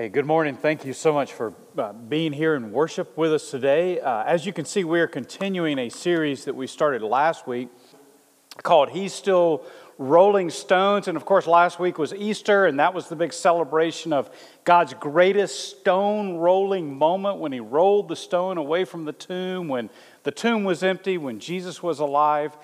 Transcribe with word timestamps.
Hey, 0.00 0.08
good 0.08 0.24
morning. 0.24 0.56
Thank 0.56 0.86
you 0.86 0.94
so 0.94 1.12
much 1.12 1.34
for 1.34 1.52
uh, 1.76 1.92
being 1.92 2.32
here 2.32 2.54
and 2.54 2.72
worship 2.72 3.18
with 3.18 3.34
us 3.34 3.50
today. 3.50 4.00
Uh, 4.00 4.24
as 4.24 4.46
you 4.46 4.52
can 4.54 4.64
see, 4.64 4.82
we 4.82 4.98
are 4.98 5.06
continuing 5.06 5.78
a 5.78 5.90
series 5.90 6.46
that 6.46 6.56
we 6.56 6.66
started 6.66 7.02
last 7.02 7.46
week 7.46 7.68
called 8.62 8.88
He's 8.88 9.12
Still 9.12 9.62
Rolling 9.98 10.48
Stones. 10.48 11.06
And 11.06 11.18
of 11.18 11.26
course, 11.26 11.46
last 11.46 11.78
week 11.78 11.98
was 11.98 12.14
Easter, 12.14 12.64
and 12.64 12.80
that 12.80 12.94
was 12.94 13.10
the 13.10 13.14
big 13.14 13.34
celebration 13.34 14.14
of 14.14 14.30
God's 14.64 14.94
greatest 14.94 15.80
stone 15.80 16.38
rolling 16.38 16.96
moment 16.96 17.36
when 17.36 17.52
He 17.52 17.60
rolled 17.60 18.08
the 18.08 18.16
stone 18.16 18.56
away 18.56 18.86
from 18.86 19.04
the 19.04 19.12
tomb, 19.12 19.68
when 19.68 19.90
the 20.22 20.32
tomb 20.32 20.64
was 20.64 20.82
empty, 20.82 21.18
when 21.18 21.40
Jesus 21.40 21.82
was 21.82 21.98
alive. 21.98 22.56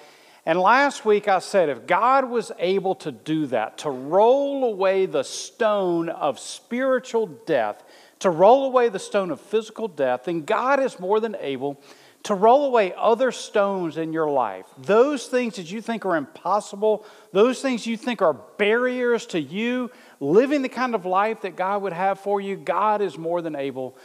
And 0.47 0.61
last 0.61 1.05
week 1.05 1.27
I 1.27 1.41
said 1.41 1.69
if 1.69 1.89
God 1.89 2.31
was 2.31 2.53
able 2.61 2.95
to 2.97 3.11
do 3.11 3.47
that, 3.47 3.79
to 3.79 3.91
roll 3.91 4.63
away 4.65 5.07
the 5.07 5.25
stone 5.25 6.09
of 6.09 6.39
spiritual 6.39 7.27
death, 7.27 7.83
to 8.21 8.31
roll 8.31 8.65
away 8.65 8.89
the 8.89 9.01
stone 9.01 9.33
of 9.33 9.41
physical 9.41 9.89
death, 9.89 10.23
then 10.25 10.45
God 10.45 10.79
is 10.79 11.01
more 11.01 11.19
than 11.19 11.35
able 11.41 11.83
to 12.23 12.35
roll 12.35 12.65
away 12.65 12.95
other 12.97 13.33
stones 13.33 13.97
in 13.97 14.13
your 14.13 14.31
life. 14.31 14.67
Those 14.79 15.27
things 15.27 15.57
that 15.57 15.71
you 15.71 15.81
think 15.81 16.07
are 16.07 16.17
impossible, 16.17 17.05
those 17.33 17.61
things 17.61 17.85
you 17.85 17.97
think 17.97 18.23
are 18.23 18.35
barriers 18.35 19.27
to 19.27 19.41
you 19.41 19.91
living 20.21 20.63
the 20.63 20.69
kind 20.69 20.95
of 20.95 21.05
life 21.05 21.41
that 21.41 21.57
God 21.57 21.83
would 21.83 21.93
have 21.93 22.21
for 22.21 22.41
you, 22.41 22.57
God 22.57 23.03
is 23.03 23.19
more 23.19 23.43
than 23.43 23.57
able 23.57 23.97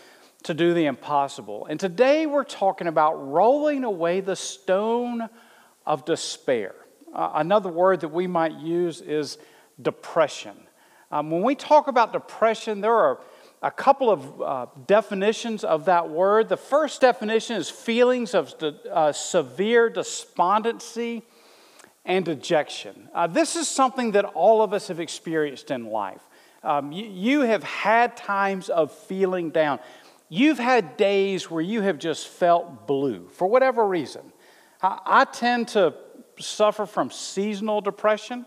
to 0.44 0.55
do 0.55 0.73
the 0.73 0.86
impossible. 0.86 1.67
And 1.67 1.80
today 1.80 2.26
we're 2.26 2.44
talking 2.44 2.88
about 2.88 3.14
rolling 3.31 3.84
away 3.84 4.22
the 4.22 4.36
stone 4.36 5.30
of 5.86 6.06
despair. 6.06 6.76
Uh, 7.14 7.32
another 7.36 7.70
word 7.70 8.02
that 8.02 8.10
we 8.10 8.28
might 8.28 8.54
use 8.60 9.02
is 9.02 9.38
depression. 9.82 10.56
Um, 11.12 11.30
when 11.30 11.42
we 11.42 11.56
talk 11.56 11.88
about 11.88 12.14
depression, 12.14 12.82
there 12.82 12.96
are 12.96 13.20
a 13.62 13.72
couple 13.72 14.09
of 14.09 14.42
uh, 14.42 14.66
definitions 14.88 15.64
of 15.64 15.86
that 15.86 16.09
word. 16.09 16.50
The 16.50 16.58
first 16.58 17.02
definition 17.02 17.58
is 17.58 17.70
feelings 17.70 18.34
of 18.34 18.58
de- 18.58 18.76
uh, 18.92 19.12
severe 19.12 19.90
despondency 19.90 21.24
and 22.06 22.26
dejection. 22.26 23.09
Uh, 23.14 23.28
this 23.28 23.56
is 23.56 23.68
something 23.68 24.12
that 24.12 24.26
all 24.26 24.62
of 24.64 24.74
us 24.74 24.88
have 24.88 25.00
experienced 25.00 25.70
in 25.70 25.86
life. 25.86 26.22
Um, 26.64 26.92
you, 26.92 27.06
you 27.06 27.42
have 27.42 27.64
had 27.64 28.16
times 28.18 28.70
of 28.70 28.92
feeling 28.92 29.52
down. 29.52 29.80
You've 30.30 30.59
had 30.59 30.98
days 30.98 31.52
where 31.52 31.62
you 31.62 31.82
have 31.82 32.00
just 32.00 32.28
felt 32.28 32.88
blue 32.88 33.28
for 33.30 33.48
whatever 33.48 33.86
reason. 33.86 34.32
I, 34.84 35.26
tend 35.26 35.70
to 35.70 35.94
suffer 36.40 36.86
from 36.86 37.12
seasonal 37.12 37.82
depression. 37.82 38.46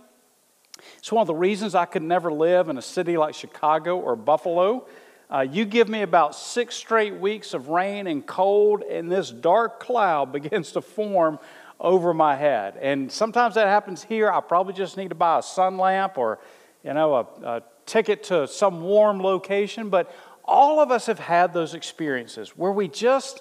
It's 0.99 1.13
one 1.13 1.21
of 1.21 1.29
the 1.29 1.35
reasons 1.35 1.75
I 1.77 1.85
could 1.85 2.03
never 2.03 2.33
live 2.33 2.69
in 2.69 2.77
a 2.77 2.83
city 2.83 3.17
like 3.17 3.35
Chicago 3.35 3.99
or 3.99 4.17
Buffalo. 4.17 4.89
Uh, 5.31 5.41
you 5.41 5.65
give 5.65 5.89
me 5.89 6.03
about 6.03 6.35
six 6.35 6.75
straight 6.75 7.15
weeks 7.15 7.55
of 7.55 7.69
rain 7.69 8.09
and 8.09 8.27
cold, 8.27 8.83
and 8.83 9.11
this 9.11 9.31
dark 9.31 9.79
cloud 9.79 10.33
begins 10.33 10.73
to 10.73 10.81
form 10.81 11.39
over 11.79 12.13
my 12.13 12.35
head. 12.35 12.77
And 12.81 13.11
sometimes 13.11 13.55
that 13.55 13.69
happens 13.69 14.03
here. 14.03 14.31
I 14.31 14.41
probably 14.41 14.75
just 14.75 14.97
need 14.97 15.09
to 15.09 15.15
buy 15.15 15.39
a 15.39 15.43
sun 15.43 15.77
lamp 15.77 16.19
or, 16.19 16.41
you 16.83 16.95
know, 16.95 17.15
a, 17.15 17.47
a 17.47 17.63
ticket 17.87 18.25
to 18.25 18.49
some 18.49 18.83
warm 18.83 19.21
location. 19.21 19.89
But 19.89 20.13
all 20.45 20.81
of 20.81 20.91
us 20.91 21.07
have 21.07 21.19
had 21.19 21.53
those 21.53 21.75
experiences 21.75 22.51
where 22.51 22.73
we 22.73 22.89
just, 22.89 23.41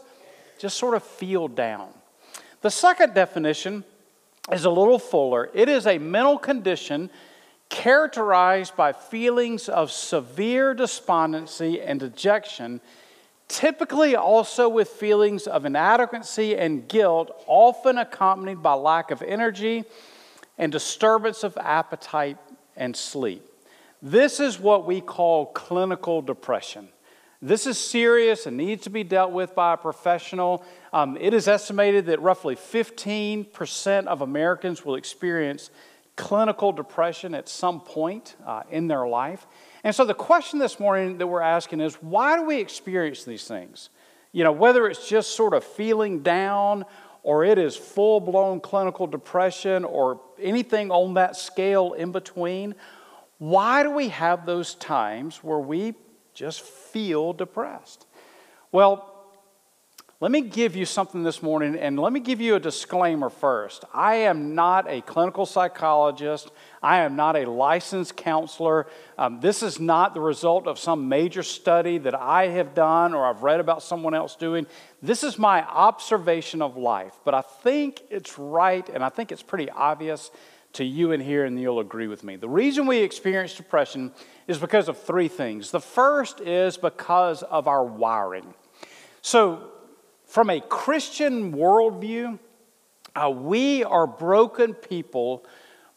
just 0.59 0.77
sort 0.77 0.95
of 0.95 1.03
feel 1.03 1.47
down. 1.47 1.89
The 2.63 2.71
second 2.71 3.13
definition 3.13 3.83
is 4.49 4.63
a 4.63 4.69
little 4.69 4.97
fuller. 4.97 5.49
It 5.53 5.67
is 5.67 5.85
a 5.85 5.97
mental 5.97 6.37
condition 6.37 7.09
characterized 7.67 8.77
by 8.77 8.93
feelings 8.93 9.67
of 9.67 9.91
severe 9.91 10.73
despondency 10.73 11.81
and 11.81 11.99
dejection, 11.99 12.79
typically 13.49 14.15
also 14.15 14.69
with 14.69 14.87
feelings 14.87 15.45
of 15.45 15.65
inadequacy 15.65 16.55
and 16.55 16.87
guilt, 16.87 17.35
often 17.47 17.97
accompanied 17.97 18.63
by 18.63 18.75
lack 18.75 19.11
of 19.11 19.21
energy 19.21 19.83
and 20.57 20.71
disturbance 20.71 21.43
of 21.43 21.57
appetite 21.57 22.37
and 22.77 22.95
sleep. 22.95 23.45
This 24.01 24.39
is 24.39 24.57
what 24.57 24.85
we 24.85 25.01
call 25.01 25.47
clinical 25.47 26.21
depression. 26.21 26.87
This 27.43 27.67
is 27.67 27.77
serious 27.77 28.45
and 28.45 28.55
needs 28.55 28.83
to 28.83 28.89
be 28.89 29.03
dealt 29.03 29.33
with 29.33 29.53
by 29.53 29.73
a 29.73 29.77
professional. 29.77 30.63
Um, 30.93 31.17
it 31.19 31.33
is 31.33 31.49
estimated 31.49 32.05
that 32.05 32.21
roughly 32.21 32.55
15% 32.55 34.07
of 34.07 34.21
Americans 34.21 34.85
will 34.85 34.95
experience 34.95 35.69
clinical 36.15 36.71
depression 36.71 37.35
at 37.35 37.49
some 37.49 37.81
point 37.81 38.37
uh, 38.45 38.63
in 38.71 38.87
their 38.87 39.05
life. 39.05 39.45
And 39.83 39.93
so 39.93 40.05
the 40.05 40.13
question 40.13 40.57
this 40.57 40.79
morning 40.79 41.17
that 41.17 41.27
we're 41.27 41.41
asking 41.41 41.81
is 41.81 41.95
why 41.95 42.37
do 42.37 42.45
we 42.45 42.61
experience 42.61 43.25
these 43.25 43.43
things? 43.43 43.89
You 44.31 44.45
know, 44.45 44.53
whether 44.53 44.87
it's 44.87 45.09
just 45.09 45.35
sort 45.35 45.53
of 45.53 45.65
feeling 45.65 46.23
down 46.23 46.85
or 47.23 47.43
it 47.43 47.57
is 47.57 47.75
full 47.75 48.21
blown 48.21 48.61
clinical 48.61 49.05
depression 49.05 49.83
or 49.83 50.21
anything 50.39 50.91
on 50.91 51.15
that 51.15 51.35
scale 51.35 51.91
in 51.91 52.13
between, 52.13 52.73
why 53.37 53.83
do 53.83 53.91
we 53.91 54.07
have 54.07 54.45
those 54.45 54.75
times 54.75 55.43
where 55.43 55.59
we 55.59 55.93
just 56.33 56.61
feel 56.61 57.33
depressed. 57.33 58.05
Well, 58.71 59.09
let 60.23 60.31
me 60.31 60.39
give 60.39 60.77
you 60.77 60.85
something 60.85 61.23
this 61.23 61.43
morning, 61.43 61.75
and 61.75 61.99
let 61.99 62.13
me 62.13 62.21
give 62.21 62.39
you 62.39 62.55
a 62.55 62.59
disclaimer 62.59 63.29
first. 63.29 63.83
I 63.93 64.15
am 64.15 64.55
not 64.55 64.89
a 64.89 65.01
clinical 65.01 65.45
psychologist. 65.45 66.49
I 66.81 66.99
am 66.99 67.17
not 67.17 67.35
a 67.35 67.43
licensed 67.49 68.15
counselor. 68.15 68.87
Um, 69.17 69.41
this 69.41 69.61
is 69.61 69.81
not 69.81 70.13
the 70.13 70.21
result 70.21 70.65
of 70.65 70.79
some 70.79 71.09
major 71.09 71.43
study 71.43 71.97
that 71.97 72.15
I 72.15 72.47
have 72.47 72.73
done 72.73 73.13
or 73.13 73.25
I've 73.25 73.43
read 73.43 73.59
about 73.59 73.83
someone 73.83 74.13
else 74.13 74.37
doing. 74.37 74.65
This 75.01 75.25
is 75.25 75.37
my 75.37 75.61
observation 75.67 76.61
of 76.61 76.77
life. 76.77 77.19
But 77.25 77.33
I 77.33 77.41
think 77.41 78.01
it's 78.09 78.39
right, 78.39 78.87
and 78.87 79.03
I 79.03 79.09
think 79.09 79.33
it's 79.33 79.43
pretty 79.43 79.69
obvious 79.69 80.31
to 80.73 80.85
you 80.85 81.11
in 81.11 81.19
here, 81.19 81.43
and 81.43 81.59
you'll 81.59 81.81
agree 81.81 82.07
with 82.07 82.23
me. 82.23 82.37
The 82.37 82.47
reason 82.47 82.87
we 82.87 82.99
experience 82.99 83.55
depression 83.55 84.13
is 84.47 84.57
because 84.57 84.89
of 84.89 84.97
three 85.01 85.27
things. 85.27 85.71
The 85.71 85.79
first 85.79 86.41
is 86.41 86.77
because 86.77 87.43
of 87.43 87.67
our 87.67 87.83
wiring. 87.83 88.53
So, 89.21 89.69
from 90.25 90.49
a 90.49 90.59
Christian 90.61 91.53
worldview, 91.53 92.39
uh, 93.15 93.29
we 93.29 93.83
are 93.83 94.07
broken 94.07 94.73
people 94.73 95.45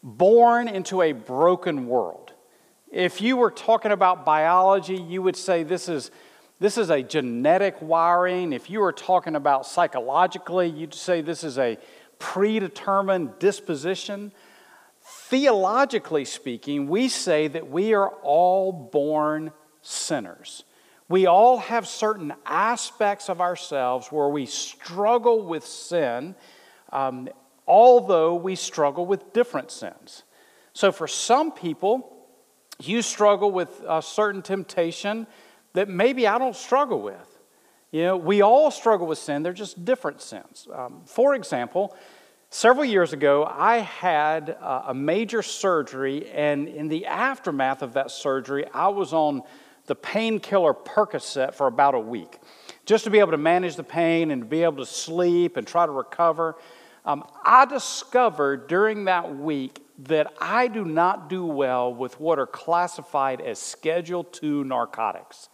born 0.03 0.67
into 0.67 1.01
a 1.01 1.11
broken 1.11 1.87
world. 1.87 2.33
If 2.91 3.19
you 3.21 3.35
were 3.35 3.51
talking 3.51 3.91
about 3.91 4.25
biology, 4.25 4.95
you 4.95 5.21
would 5.21 5.35
say 5.35 5.63
this 5.63 5.89
is, 5.89 6.11
this 6.59 6.77
is 6.77 6.89
a 6.89 7.01
genetic 7.01 7.81
wiring. 7.81 8.53
If 8.53 8.69
you 8.69 8.79
were 8.79 8.93
talking 8.93 9.35
about 9.35 9.65
psychologically, 9.65 10.69
you'd 10.69 10.93
say 10.93 11.21
this 11.21 11.43
is 11.43 11.57
a 11.57 11.77
predetermined 12.19 13.39
disposition. 13.39 14.31
Theologically 15.09 16.25
speaking, 16.25 16.89
we 16.89 17.07
say 17.07 17.47
that 17.47 17.69
we 17.69 17.93
are 17.93 18.09
all 18.23 18.73
born 18.73 19.53
sinners. 19.81 20.65
We 21.07 21.25
all 21.27 21.59
have 21.59 21.87
certain 21.87 22.33
aspects 22.45 23.29
of 23.29 23.39
ourselves 23.39 24.11
where 24.11 24.27
we 24.27 24.45
struggle 24.45 25.45
with 25.45 25.65
sin, 25.65 26.35
um, 26.91 27.29
although 27.65 28.35
we 28.35 28.55
struggle 28.55 29.05
with 29.05 29.31
different 29.31 29.71
sins. 29.71 30.23
So, 30.73 30.91
for 30.91 31.07
some 31.07 31.53
people, 31.53 32.13
you 32.77 33.01
struggle 33.01 33.49
with 33.49 33.81
a 33.87 34.01
certain 34.01 34.41
temptation 34.41 35.25
that 35.71 35.87
maybe 35.87 36.27
I 36.27 36.37
don't 36.37 36.55
struggle 36.55 37.01
with. 37.01 37.39
You 37.91 38.03
know, 38.03 38.17
we 38.17 38.41
all 38.41 38.71
struggle 38.71 39.07
with 39.07 39.19
sin, 39.19 39.41
they're 39.41 39.53
just 39.53 39.85
different 39.85 40.21
sins. 40.21 40.67
Um, 40.73 41.03
for 41.05 41.33
example, 41.33 41.95
Several 42.57 42.85
years 42.85 43.13
ago, 43.13 43.45
I 43.45 43.77
had 43.77 44.57
a 44.59 44.91
major 44.91 45.43
surgery, 45.43 46.27
and 46.31 46.67
in 46.67 46.87
the 46.87 47.05
aftermath 47.05 47.83
of 47.83 47.93
that 47.93 48.09
surgery, 48.09 48.65
I 48.73 48.87
was 48.87 49.13
on 49.13 49.43
the 49.85 49.93
painkiller 49.93 50.73
Percocet 50.73 51.53
for 51.53 51.67
about 51.67 51.93
a 51.93 51.99
week, 51.99 52.39
just 52.87 53.03
to 53.03 53.11
be 53.11 53.19
able 53.19 53.29
to 53.29 53.37
manage 53.37 53.75
the 53.75 53.83
pain 53.83 54.31
and 54.31 54.41
to 54.41 54.47
be 54.47 54.63
able 54.63 54.77
to 54.77 54.87
sleep 54.87 55.55
and 55.55 55.67
try 55.67 55.85
to 55.85 55.91
recover. 55.91 56.55
Um, 57.05 57.25
I 57.43 57.65
discovered 57.65 58.67
during 58.67 59.05
that 59.05 59.37
week 59.37 59.85
that 59.99 60.33
I 60.41 60.67
do 60.67 60.83
not 60.83 61.29
do 61.29 61.45
well 61.45 61.93
with 61.93 62.19
what 62.19 62.39
are 62.39 62.47
classified 62.47 63.39
as 63.39 63.59
Schedule 63.59 64.27
II 64.41 64.63
narcotics, 64.63 65.49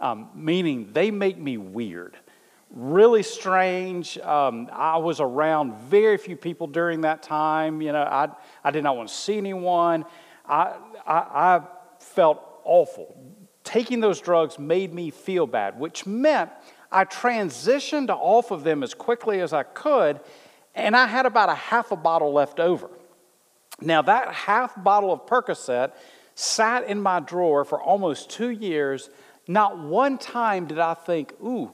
um, 0.00 0.30
meaning 0.34 0.92
they 0.92 1.12
make 1.12 1.38
me 1.38 1.56
weird 1.56 2.16
really 2.70 3.22
strange. 3.22 4.18
Um, 4.18 4.68
I 4.72 4.98
was 4.98 5.20
around 5.20 5.74
very 5.74 6.16
few 6.16 6.36
people 6.36 6.66
during 6.66 7.02
that 7.02 7.22
time. 7.22 7.80
You 7.80 7.92
know, 7.92 8.02
I, 8.02 8.28
I 8.62 8.70
did 8.70 8.84
not 8.84 8.96
want 8.96 9.08
to 9.08 9.14
see 9.14 9.38
anyone. 9.38 10.04
I, 10.46 10.74
I, 11.06 11.14
I 11.14 11.60
felt 12.00 12.42
awful. 12.64 13.16
Taking 13.64 14.00
those 14.00 14.20
drugs 14.20 14.58
made 14.58 14.94
me 14.94 15.10
feel 15.10 15.46
bad, 15.46 15.78
which 15.78 16.06
meant 16.06 16.50
I 16.90 17.04
transitioned 17.04 18.08
off 18.08 18.50
of 18.50 18.64
them 18.64 18.82
as 18.82 18.94
quickly 18.94 19.40
as 19.40 19.52
I 19.52 19.62
could, 19.62 20.20
and 20.74 20.96
I 20.96 21.06
had 21.06 21.26
about 21.26 21.48
a 21.48 21.54
half 21.54 21.92
a 21.92 21.96
bottle 21.96 22.32
left 22.32 22.60
over. 22.60 22.88
Now, 23.80 24.02
that 24.02 24.32
half 24.32 24.82
bottle 24.82 25.12
of 25.12 25.26
Percocet 25.26 25.92
sat 26.34 26.88
in 26.88 27.00
my 27.00 27.20
drawer 27.20 27.64
for 27.64 27.80
almost 27.80 28.30
two 28.30 28.50
years 28.50 29.10
Not 29.48 29.78
one 29.78 30.18
time 30.18 30.66
did 30.66 30.78
I 30.78 30.92
think, 30.92 31.32
ooh, 31.42 31.72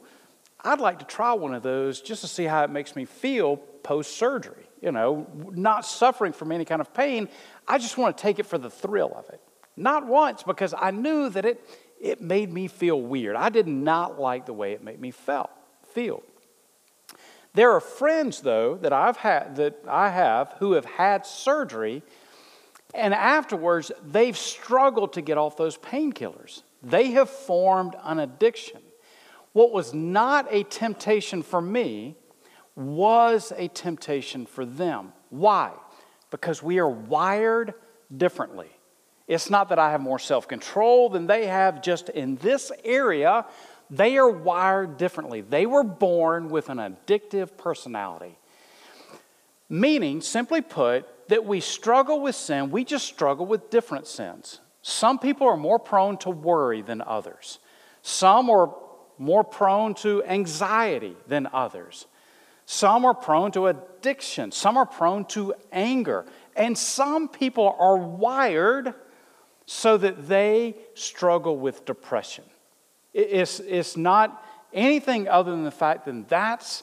I'd 0.64 0.80
like 0.80 0.98
to 1.00 1.04
try 1.04 1.34
one 1.34 1.54
of 1.54 1.62
those 1.62 2.00
just 2.00 2.22
to 2.22 2.28
see 2.28 2.44
how 2.44 2.64
it 2.64 2.70
makes 2.70 2.96
me 2.96 3.04
feel 3.04 3.58
post 3.58 4.16
surgery. 4.16 4.66
You 4.80 4.92
know, 4.92 5.26
not 5.52 5.86
suffering 5.86 6.32
from 6.32 6.52
any 6.52 6.64
kind 6.64 6.80
of 6.80 6.92
pain. 6.92 7.28
I 7.68 7.78
just 7.78 7.96
want 7.96 8.16
to 8.16 8.22
take 8.22 8.38
it 8.38 8.46
for 8.46 8.58
the 8.58 8.70
thrill 8.70 9.12
of 9.14 9.28
it. 9.30 9.40
Not 9.76 10.06
once, 10.06 10.42
because 10.42 10.74
I 10.76 10.90
knew 10.90 11.28
that 11.30 11.44
it, 11.44 11.66
it 12.00 12.20
made 12.20 12.52
me 12.52 12.68
feel 12.68 13.00
weird. 13.00 13.36
I 13.36 13.48
did 13.48 13.66
not 13.66 14.20
like 14.20 14.46
the 14.46 14.52
way 14.52 14.72
it 14.72 14.82
made 14.82 15.00
me 15.00 15.10
felt, 15.10 15.50
feel. 15.92 16.22
There 17.54 17.72
are 17.72 17.80
friends, 17.80 18.40
though, 18.40 18.76
that, 18.76 18.92
I've 18.92 19.16
had, 19.16 19.56
that 19.56 19.76
I 19.88 20.10
have 20.10 20.54
who 20.58 20.72
have 20.72 20.84
had 20.84 21.24
surgery, 21.24 22.02
and 22.94 23.14
afterwards 23.14 23.90
they've 24.04 24.36
struggled 24.36 25.14
to 25.14 25.22
get 25.22 25.38
off 25.38 25.56
those 25.56 25.78
painkillers. 25.78 26.62
They 26.82 27.12
have 27.12 27.30
formed 27.30 27.96
an 28.02 28.18
addiction. 28.18 28.82
What 29.54 29.72
was 29.72 29.94
not 29.94 30.48
a 30.50 30.64
temptation 30.64 31.42
for 31.42 31.60
me 31.62 32.16
was 32.74 33.52
a 33.56 33.68
temptation 33.68 34.46
for 34.46 34.66
them. 34.66 35.12
Why? 35.30 35.72
Because 36.30 36.60
we 36.60 36.80
are 36.80 36.88
wired 36.88 37.74
differently. 38.14 38.68
It's 39.28 39.48
not 39.48 39.68
that 39.68 39.78
I 39.78 39.92
have 39.92 40.00
more 40.00 40.18
self 40.18 40.48
control 40.48 41.08
than 41.08 41.28
they 41.28 41.46
have, 41.46 41.82
just 41.82 42.08
in 42.08 42.34
this 42.36 42.72
area, 42.84 43.46
they 43.90 44.18
are 44.18 44.28
wired 44.28 44.96
differently. 44.96 45.40
They 45.40 45.66
were 45.66 45.84
born 45.84 46.48
with 46.48 46.68
an 46.68 46.78
addictive 46.78 47.56
personality. 47.56 48.36
Meaning, 49.68 50.20
simply 50.20 50.62
put, 50.62 51.28
that 51.28 51.44
we 51.46 51.60
struggle 51.60 52.20
with 52.20 52.34
sin, 52.34 52.72
we 52.72 52.84
just 52.84 53.06
struggle 53.06 53.46
with 53.46 53.70
different 53.70 54.08
sins. 54.08 54.60
Some 54.82 55.20
people 55.20 55.46
are 55.46 55.56
more 55.56 55.78
prone 55.78 56.18
to 56.18 56.30
worry 56.30 56.82
than 56.82 57.00
others. 57.00 57.60
Some 58.02 58.50
are 58.50 58.74
more 59.18 59.44
prone 59.44 59.94
to 59.94 60.22
anxiety 60.24 61.16
than 61.26 61.48
others. 61.52 62.06
Some 62.66 63.04
are 63.04 63.14
prone 63.14 63.52
to 63.52 63.66
addiction. 63.66 64.50
Some 64.50 64.76
are 64.76 64.86
prone 64.86 65.24
to 65.26 65.54
anger. 65.72 66.24
And 66.56 66.76
some 66.76 67.28
people 67.28 67.76
are 67.78 67.96
wired 67.96 68.94
so 69.66 69.96
that 69.96 70.28
they 70.28 70.76
struggle 70.94 71.56
with 71.56 71.84
depression. 71.84 72.44
It's, 73.12 73.60
it's 73.60 73.96
not 73.96 74.44
anything 74.72 75.28
other 75.28 75.50
than 75.50 75.64
the 75.64 75.70
fact 75.70 76.04
that 76.06 76.28
that's 76.28 76.82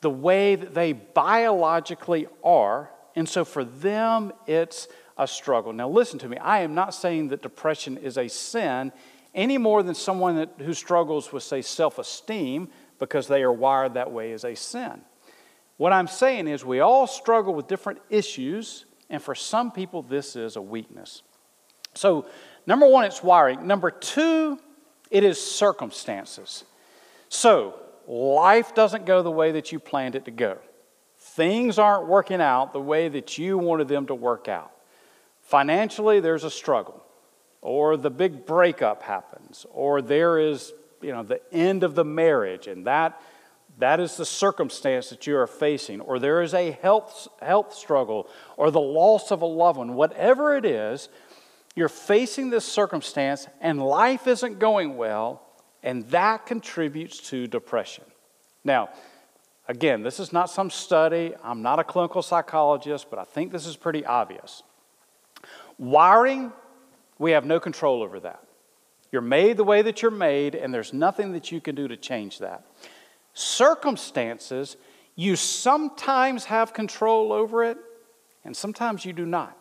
the 0.00 0.10
way 0.10 0.56
that 0.56 0.74
they 0.74 0.92
biologically 0.92 2.26
are. 2.42 2.90
And 3.14 3.28
so 3.28 3.44
for 3.44 3.64
them, 3.64 4.32
it's 4.46 4.88
a 5.16 5.26
struggle. 5.26 5.72
Now, 5.72 5.88
listen 5.88 6.18
to 6.20 6.28
me. 6.28 6.38
I 6.38 6.60
am 6.60 6.74
not 6.74 6.94
saying 6.94 7.28
that 7.28 7.42
depression 7.42 7.98
is 7.98 8.16
a 8.16 8.28
sin 8.28 8.92
any 9.34 9.58
more 9.58 9.82
than 9.82 9.94
someone 9.94 10.36
that, 10.36 10.50
who 10.58 10.74
struggles 10.74 11.32
with, 11.32 11.42
say, 11.42 11.62
self 11.62 11.98
esteem 11.98 12.68
because 12.98 13.28
they 13.28 13.42
are 13.42 13.52
wired 13.52 13.94
that 13.94 14.10
way 14.10 14.32
is 14.32 14.44
a 14.44 14.54
sin. 14.54 15.00
What 15.76 15.92
I'm 15.92 16.08
saying 16.08 16.46
is 16.46 16.64
we 16.64 16.80
all 16.80 17.06
struggle 17.06 17.54
with 17.54 17.66
different 17.66 18.00
issues, 18.10 18.84
and 19.08 19.22
for 19.22 19.34
some 19.34 19.72
people, 19.72 20.02
this 20.02 20.36
is 20.36 20.56
a 20.56 20.62
weakness. 20.62 21.22
So, 21.94 22.26
number 22.66 22.86
one, 22.86 23.04
it's 23.04 23.22
wiring. 23.22 23.66
Number 23.66 23.90
two, 23.90 24.58
it 25.10 25.24
is 25.24 25.40
circumstances. 25.40 26.64
So, 27.28 27.80
life 28.06 28.74
doesn't 28.74 29.06
go 29.06 29.22
the 29.22 29.30
way 29.30 29.52
that 29.52 29.72
you 29.72 29.78
planned 29.78 30.14
it 30.14 30.26
to 30.26 30.30
go. 30.30 30.58
Things 31.16 31.78
aren't 31.78 32.08
working 32.08 32.40
out 32.40 32.72
the 32.72 32.80
way 32.80 33.08
that 33.08 33.38
you 33.38 33.56
wanted 33.58 33.88
them 33.88 34.06
to 34.06 34.14
work 34.14 34.48
out. 34.48 34.72
Financially, 35.42 36.20
there's 36.20 36.44
a 36.44 36.50
struggle, 36.50 37.02
or 37.62 37.96
the 37.96 38.10
big 38.10 38.46
breakup 38.46 39.02
happens, 39.02 39.66
or 39.70 40.00
there 40.02 40.38
is, 40.38 40.72
you 41.00 41.12
know, 41.12 41.22
the 41.22 41.40
end 41.52 41.82
of 41.82 41.94
the 41.94 42.04
marriage, 42.04 42.66
and 42.66 42.86
that 42.86 43.20
that 43.78 44.00
is 44.00 44.16
the 44.16 44.26
circumstance 44.26 45.08
that 45.10 45.26
you 45.26 45.36
are 45.36 45.46
facing, 45.46 46.00
or 46.00 46.18
there 46.18 46.42
is 46.42 46.52
a 46.54 46.70
health, 46.70 47.28
health 47.40 47.74
struggle, 47.74 48.28
or 48.56 48.70
the 48.70 48.80
loss 48.80 49.30
of 49.30 49.42
a 49.42 49.46
loved 49.46 49.78
one, 49.78 49.94
whatever 49.94 50.56
it 50.56 50.64
is, 50.64 51.08
you're 51.74 51.88
facing 51.88 52.50
this 52.50 52.64
circumstance 52.64 53.46
and 53.60 53.82
life 53.82 54.26
isn't 54.26 54.58
going 54.58 54.96
well, 54.96 55.42
and 55.82 56.06
that 56.10 56.44
contributes 56.46 57.18
to 57.30 57.46
depression. 57.46 58.04
Now, 58.64 58.90
again, 59.66 60.02
this 60.02 60.20
is 60.20 60.32
not 60.32 60.50
some 60.50 60.68
study. 60.68 61.32
I'm 61.42 61.62
not 61.62 61.78
a 61.78 61.84
clinical 61.84 62.22
psychologist, 62.22 63.08
but 63.08 63.18
I 63.18 63.24
think 63.24 63.50
this 63.50 63.66
is 63.66 63.76
pretty 63.76 64.04
obvious. 64.04 64.62
Wiring, 65.78 66.52
we 67.20 67.32
have 67.32 67.44
no 67.44 67.60
control 67.60 68.02
over 68.02 68.18
that. 68.20 68.42
You're 69.12 69.22
made 69.22 69.58
the 69.58 69.64
way 69.64 69.82
that 69.82 70.00
you're 70.00 70.10
made, 70.10 70.54
and 70.54 70.72
there's 70.72 70.94
nothing 70.94 71.32
that 71.32 71.52
you 71.52 71.60
can 71.60 71.74
do 71.74 71.86
to 71.86 71.96
change 71.96 72.38
that. 72.38 72.64
Circumstances, 73.34 74.76
you 75.14 75.36
sometimes 75.36 76.46
have 76.46 76.72
control 76.72 77.30
over 77.32 77.62
it, 77.62 77.76
and 78.42 78.56
sometimes 78.56 79.04
you 79.04 79.12
do 79.12 79.26
not. 79.26 79.56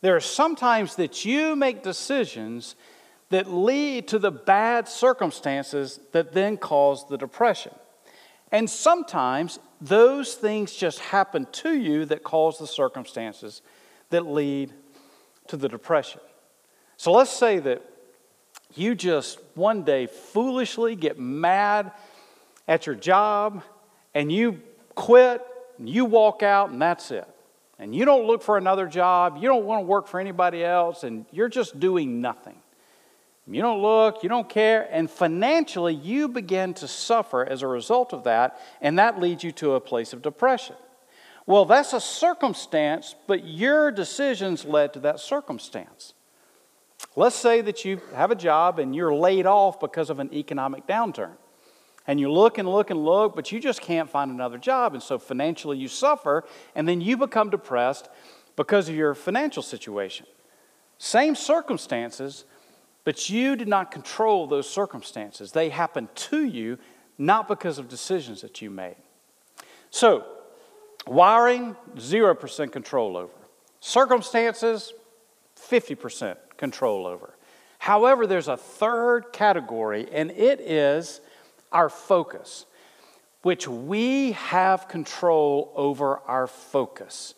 There 0.00 0.16
are 0.16 0.20
sometimes 0.20 0.96
that 0.96 1.24
you 1.24 1.54
make 1.54 1.84
decisions 1.84 2.74
that 3.30 3.48
lead 3.48 4.08
to 4.08 4.18
the 4.18 4.32
bad 4.32 4.88
circumstances 4.88 6.00
that 6.10 6.32
then 6.32 6.56
cause 6.56 7.06
the 7.08 7.16
depression. 7.16 7.72
And 8.50 8.68
sometimes 8.68 9.60
those 9.80 10.34
things 10.34 10.74
just 10.74 10.98
happen 10.98 11.46
to 11.52 11.74
you 11.74 12.06
that 12.06 12.24
cause 12.24 12.58
the 12.58 12.66
circumstances 12.66 13.62
that 14.10 14.26
lead 14.26 14.72
to 15.46 15.56
the 15.56 15.68
depression. 15.68 16.20
So 17.02 17.10
let's 17.10 17.32
say 17.32 17.58
that 17.58 17.82
you 18.76 18.94
just 18.94 19.40
one 19.54 19.82
day 19.82 20.06
foolishly 20.06 20.94
get 20.94 21.18
mad 21.18 21.90
at 22.68 22.86
your 22.86 22.94
job 22.94 23.64
and 24.14 24.30
you 24.30 24.60
quit, 24.94 25.42
and 25.78 25.88
you 25.88 26.04
walk 26.04 26.44
out, 26.44 26.70
and 26.70 26.80
that's 26.80 27.10
it 27.10 27.26
and 27.82 27.92
you 27.92 28.04
don't 28.04 28.28
look 28.28 28.42
for 28.42 28.56
another 28.56 28.86
job, 28.86 29.38
you 29.40 29.48
don't 29.48 29.64
want 29.64 29.82
to 29.82 29.86
work 29.86 30.06
for 30.06 30.20
anybody 30.20 30.62
else, 30.62 31.02
and 31.02 31.26
you're 31.32 31.48
just 31.48 31.80
doing 31.80 32.20
nothing. 32.20 32.54
You 33.48 33.60
don't 33.60 33.82
look, 33.82 34.22
you 34.22 34.28
don't 34.28 34.48
care, 34.48 34.86
and 34.88 35.10
financially 35.10 35.92
you 35.92 36.28
begin 36.28 36.74
to 36.74 36.86
suffer 36.86 37.44
as 37.44 37.62
a 37.62 37.66
result 37.66 38.12
of 38.12 38.22
that, 38.22 38.60
and 38.80 39.00
that 39.00 39.18
leads 39.18 39.42
you 39.42 39.50
to 39.52 39.72
a 39.72 39.80
place 39.80 40.12
of 40.12 40.22
depression. 40.22 40.76
Well, 41.44 41.64
that's 41.64 41.92
a 41.92 42.00
circumstance, 42.00 43.16
but 43.26 43.44
your 43.44 43.90
decisions 43.90 44.64
led 44.64 44.92
to 44.92 45.00
that 45.00 45.18
circumstance. 45.18 46.14
Let's 47.14 47.36
say 47.36 47.60
that 47.60 47.84
you 47.84 48.00
have 48.14 48.30
a 48.30 48.34
job 48.34 48.78
and 48.78 48.94
you're 48.94 49.14
laid 49.14 49.46
off 49.46 49.80
because 49.80 50.08
of 50.08 50.18
an 50.18 50.32
economic 50.32 50.86
downturn 50.86 51.36
and 52.06 52.18
you 52.18 52.30
look 52.30 52.58
and 52.58 52.68
look 52.68 52.90
and 52.90 53.04
look, 53.04 53.36
but 53.36 53.52
you 53.52 53.60
just 53.60 53.80
can't 53.80 54.10
find 54.10 54.30
another 54.30 54.58
job. 54.58 54.94
And 54.94 55.02
so 55.02 55.18
financially 55.18 55.78
you 55.78 55.88
suffer, 55.88 56.44
and 56.74 56.88
then 56.88 57.00
you 57.00 57.16
become 57.16 57.50
depressed 57.50 58.08
because 58.56 58.88
of 58.88 58.94
your 58.94 59.14
financial 59.14 59.62
situation. 59.62 60.26
Same 60.98 61.34
circumstances, 61.34 62.44
but 63.04 63.28
you 63.28 63.56
did 63.56 63.68
not 63.68 63.90
control 63.90 64.46
those 64.46 64.68
circumstances. 64.68 65.52
They 65.52 65.68
happened 65.68 66.14
to 66.14 66.44
you, 66.44 66.78
not 67.18 67.46
because 67.48 67.78
of 67.78 67.88
decisions 67.88 68.40
that 68.40 68.60
you 68.62 68.70
made. 68.70 68.96
So, 69.90 70.24
wiring, 71.06 71.76
0% 71.96 72.72
control 72.72 73.16
over. 73.16 73.32
Circumstances, 73.80 74.92
50% 75.56 76.36
control 76.62 77.08
over. 77.08 77.34
However, 77.78 78.24
there's 78.24 78.46
a 78.46 78.56
third 78.56 79.32
category, 79.32 80.06
and 80.12 80.30
it 80.30 80.60
is 80.60 81.20
our 81.72 81.88
focus, 81.88 82.66
which 83.42 83.66
we 83.66 84.30
have 84.30 84.86
control 84.86 85.72
over 85.74 86.18
our 86.18 86.46
focus. 86.46 87.34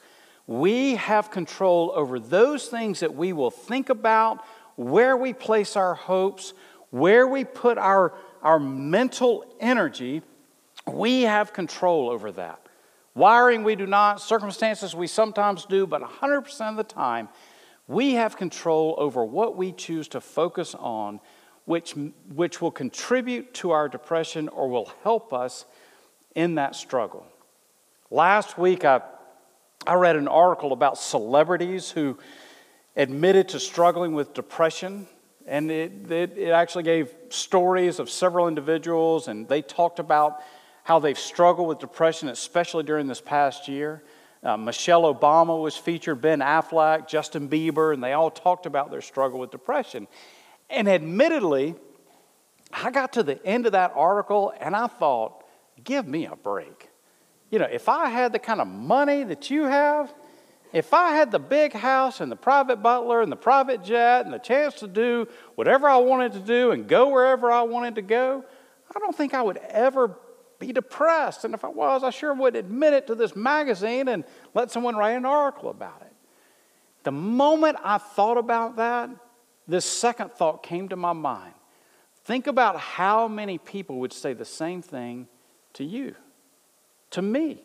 We 0.47 0.97
have 0.97 1.31
control 1.31 1.91
over 1.95 2.21
those 2.21 2.67
things 2.67 3.01
that 3.01 3.15
we 3.15 3.33
will 3.33 3.51
think 3.51 3.89
about, 3.89 4.45
where 4.77 5.17
we 5.17 5.33
place 5.33 5.75
our 5.75 5.95
hopes, 5.95 6.53
where 6.91 7.27
we 7.27 7.45
put 7.45 7.79
our, 7.79 8.13
our 8.43 8.59
mental 8.61 9.47
energy. 9.59 10.21
We 10.87 11.23
have 11.23 11.55
control 11.55 12.11
over 12.11 12.31
that. 12.33 12.61
Wiring, 13.15 13.65
we 13.65 13.75
do 13.75 13.87
not. 13.87 14.21
Circumstances, 14.21 14.95
we 14.95 15.07
sometimes 15.07 15.65
do, 15.65 15.87
but 15.87 16.03
100% 16.03 16.61
of 16.69 16.77
the 16.77 16.85
time, 16.85 17.31
we 17.87 18.15
have 18.15 18.37
control 18.37 18.95
over 18.99 19.25
what 19.25 19.57
we 19.57 19.73
choose 19.73 20.09
to 20.09 20.21
focus 20.21 20.75
on 20.75 21.21
which, 21.65 21.95
which 22.35 22.61
will 22.61 22.71
contribute 22.71 23.55
to 23.55 23.71
our 23.71 23.89
depression 23.89 24.49
or 24.49 24.69
will 24.69 24.93
help 25.03 25.33
us 25.33 25.65
in 26.35 26.57
that 26.57 26.75
struggle. 26.77 27.27
Last 28.11 28.59
week, 28.59 28.85
I, 28.85 29.01
I 29.87 29.95
read 29.95 30.17
an 30.17 30.29
article 30.29 30.73
about 30.73 30.99
celebrities 30.99 31.91
who 31.91 32.19
admitted 32.97 33.49
to 33.51 33.61
struggling 33.61 34.13
with 34.13 34.35
depression. 34.35 35.07
And 35.47 35.71
it, 35.71 36.11
it, 36.11 36.39
it, 36.39 36.51
actually 36.51 36.85
gave 36.85 37.15
stories 37.29 37.99
of 37.99 38.09
several 38.09 38.49
individuals, 38.49 39.29
and 39.29 39.47
they 39.47 39.61
talked 39.61 39.99
about 39.99 40.41
how 40.85 40.99
they've 40.99 41.19
struggled 41.19 41.69
with 41.69 41.79
depression, 41.79 42.29
especially 42.29 42.83
during 42.83 43.07
this 43.07 43.21
past 43.21 43.69
year. 43.69 44.03
Uh, 44.45 44.59
Michelle 44.59 45.03
Obama 45.03 45.61
was 45.61 45.75
featured, 45.75 46.21
Ben 46.21 46.41
Affleck, 46.41 47.09
Justin 47.09 47.49
Bieber, 47.49 47.95
and 47.95 48.05
they 48.05 48.13
all 48.13 48.31
talked 48.31 48.67
about 48.67 48.91
their 48.91 49.01
struggle 49.01 49.39
with 49.39 49.51
depression. 49.51 50.07
And 50.69 50.87
admittedly, 50.87 51.75
I 52.73 52.91
got 52.91 53.15
to 53.15 53.23
the 53.23 53.45
end 53.47 53.65
of 53.65 53.73
that 53.73 53.93
article 53.95 54.53
and 54.61 54.77
I 54.77 54.87
thought, 54.87 55.45
give 55.83 56.07
me 56.07 56.27
a 56.27 56.37
break. 56.37 56.91
You 57.51 57.59
know, 57.59 57.69
if 57.71 57.89
I 57.89 58.09
had 58.11 58.33
the 58.33 58.39
kind 58.39 58.61
of 58.61 58.67
money 58.67 59.23
that 59.25 59.49
you 59.49 59.65
have, 59.65 60.13
if 60.73 60.93
I 60.93 61.13
had 61.13 61.31
the 61.31 61.39
big 61.39 61.73
house 61.73 62.21
and 62.21 62.31
the 62.31 62.37
private 62.37 62.83
butler 62.83 63.23
and 63.23 63.31
the 63.31 63.37
private 63.37 63.85
jet 63.85 64.25
and 64.25 64.35
the 64.35 64.39
chance 64.39 64.75
to 64.77 64.89
do 64.89 65.29
whatever 65.55 65.89
I 65.89 65.99
wanted 65.99 66.33
to 66.33 66.41
do 66.41 66.73
and 66.73 66.89
go 66.89 67.09
wherever 67.09 67.51
I 67.51 67.63
wanted 67.63 67.95
to 67.95 68.03
go, 68.03 68.45
I 68.95 68.99
don't 68.99 69.17
think 69.17 69.35
I 69.35 69.43
would 69.43 69.59
ever 69.69 70.17
be 70.67 70.73
depressed. 70.73 71.45
And 71.45 71.55
if 71.55 71.65
I 71.65 71.69
was, 71.69 72.03
I 72.03 72.11
sure 72.11 72.33
would 72.35 72.57
admit 72.57 72.93
it 72.93 73.07
to 73.09 73.15
this 73.15 73.35
magazine 73.37 74.09
and 74.09 74.25
let 74.55 74.71
someone 74.71 74.97
write 74.97 75.13
an 75.13 75.27
article 75.27 75.71
about 75.71 76.03
it. 76.03 76.13
The 77.05 77.13
moment 77.13 77.77
I 77.85 77.99
thought 77.99 78.39
about 78.39 78.77
that, 78.77 79.11
this 79.69 79.85
second 79.85 80.33
thought 80.33 80.63
came 80.63 80.89
to 80.89 80.97
my 80.97 81.13
mind. 81.13 81.55
Think 82.25 82.47
about 82.47 82.79
how 82.79 83.29
many 83.29 83.59
people 83.59 83.99
would 84.01 84.13
say 84.13 84.33
the 84.33 84.45
same 84.45 84.81
thing 84.81 85.29
to 85.75 85.85
you, 85.85 86.15
to 87.11 87.21
me. 87.21 87.63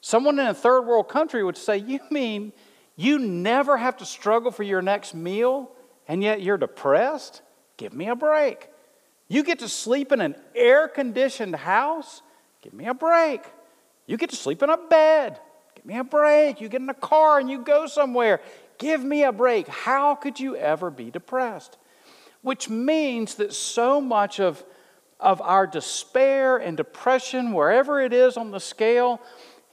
Someone 0.00 0.38
in 0.38 0.46
a 0.46 0.54
third 0.54 0.82
world 0.82 1.08
country 1.08 1.44
would 1.44 1.58
say, 1.58 1.76
You 1.76 2.00
mean 2.10 2.52
you 2.96 3.18
never 3.18 3.76
have 3.76 3.98
to 3.98 4.06
struggle 4.06 4.50
for 4.50 4.62
your 4.62 4.80
next 4.80 5.14
meal 5.14 5.70
and 6.06 6.22
yet 6.22 6.40
you're 6.40 6.56
depressed? 6.56 7.42
Give 7.76 7.92
me 7.92 8.08
a 8.08 8.16
break. 8.16 8.68
You 9.28 9.42
get 9.42 9.58
to 9.58 9.68
sleep 9.68 10.10
in 10.10 10.20
an 10.20 10.36
air 10.54 10.88
conditioned 10.88 11.54
house? 11.54 12.22
Give 12.62 12.72
me 12.72 12.86
a 12.86 12.94
break. 12.94 13.42
You 14.06 14.16
get 14.16 14.30
to 14.30 14.36
sleep 14.36 14.62
in 14.62 14.70
a 14.70 14.76
bed? 14.76 15.38
Give 15.74 15.84
me 15.84 15.98
a 15.98 16.04
break. 16.04 16.60
You 16.60 16.68
get 16.68 16.80
in 16.80 16.88
a 16.88 16.94
car 16.94 17.38
and 17.38 17.50
you 17.50 17.62
go 17.62 17.86
somewhere? 17.86 18.40
Give 18.78 19.02
me 19.02 19.24
a 19.24 19.32
break. 19.32 19.68
How 19.68 20.14
could 20.14 20.40
you 20.40 20.56
ever 20.56 20.90
be 20.90 21.10
depressed? 21.10 21.76
Which 22.42 22.68
means 22.68 23.36
that 23.36 23.52
so 23.52 24.00
much 24.00 24.40
of, 24.40 24.64
of 25.20 25.40
our 25.40 25.66
despair 25.66 26.56
and 26.56 26.76
depression, 26.76 27.52
wherever 27.52 28.00
it 28.00 28.12
is 28.12 28.36
on 28.36 28.50
the 28.50 28.60
scale, 28.60 29.20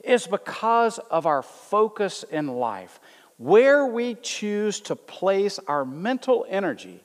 is 0.04 0.26
because 0.26 0.98
of 0.98 1.26
our 1.26 1.42
focus 1.42 2.24
in 2.24 2.48
life. 2.48 3.00
Where 3.38 3.86
we 3.86 4.14
choose 4.14 4.80
to 4.82 4.96
place 4.96 5.58
our 5.66 5.84
mental 5.84 6.46
energy 6.48 7.02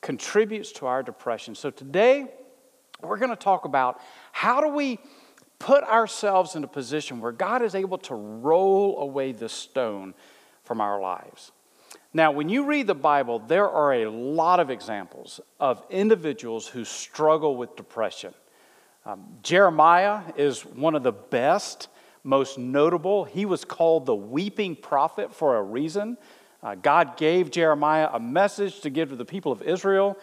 contributes 0.00 0.72
to 0.72 0.86
our 0.86 1.02
depression. 1.02 1.54
So 1.54 1.70
today, 1.70 2.26
we're 3.02 3.18
going 3.18 3.30
to 3.30 3.36
talk 3.36 3.64
about 3.64 4.00
how 4.32 4.60
do 4.60 4.68
we 4.68 4.98
put 5.62 5.84
ourselves 5.84 6.56
in 6.56 6.64
a 6.64 6.66
position 6.68 7.20
where 7.20 7.30
God 7.30 7.62
is 7.62 7.76
able 7.76 7.98
to 7.98 8.16
roll 8.16 8.98
away 8.98 9.30
the 9.30 9.48
stone 9.48 10.12
from 10.64 10.80
our 10.80 11.00
lives. 11.00 11.52
Now, 12.12 12.32
when 12.32 12.48
you 12.48 12.64
read 12.64 12.88
the 12.88 12.96
Bible, 12.96 13.38
there 13.38 13.70
are 13.70 13.94
a 13.94 14.10
lot 14.10 14.58
of 14.58 14.70
examples 14.70 15.40
of 15.60 15.84
individuals 15.88 16.66
who 16.66 16.84
struggle 16.84 17.56
with 17.56 17.76
depression. 17.76 18.34
Um, 19.06 19.24
Jeremiah 19.44 20.22
is 20.36 20.62
one 20.62 20.96
of 20.96 21.04
the 21.04 21.12
best 21.12 21.88
most 22.24 22.58
notable. 22.58 23.24
He 23.24 23.46
was 23.46 23.64
called 23.64 24.04
the 24.04 24.16
weeping 24.16 24.74
prophet 24.74 25.32
for 25.32 25.56
a 25.56 25.62
reason. 25.62 26.16
Uh, 26.60 26.74
God 26.74 27.16
gave 27.16 27.52
Jeremiah 27.52 28.08
a 28.12 28.18
message 28.18 28.80
to 28.80 28.90
give 28.90 29.10
to 29.10 29.16
the 29.16 29.24
people 29.24 29.52
of 29.52 29.62
Israel, 29.62 30.18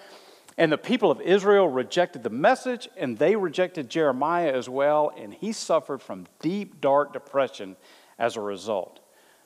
and 0.59 0.71
the 0.71 0.77
people 0.77 1.09
of 1.09 1.21
Israel 1.21 1.69
rejected 1.69 2.21
the 2.21 2.29
message, 2.29 2.89
and 2.97 3.17
they 3.17 3.37
rejected 3.37 3.89
Jeremiah 3.89 4.51
as 4.51 4.67
well, 4.67 5.11
and 5.17 5.33
he 5.33 5.53
suffered 5.53 6.01
from 6.01 6.27
deep, 6.41 6.81
dark 6.81 7.13
depression 7.13 7.77
as 8.19 8.35
a 8.35 8.41
result. 8.41 8.99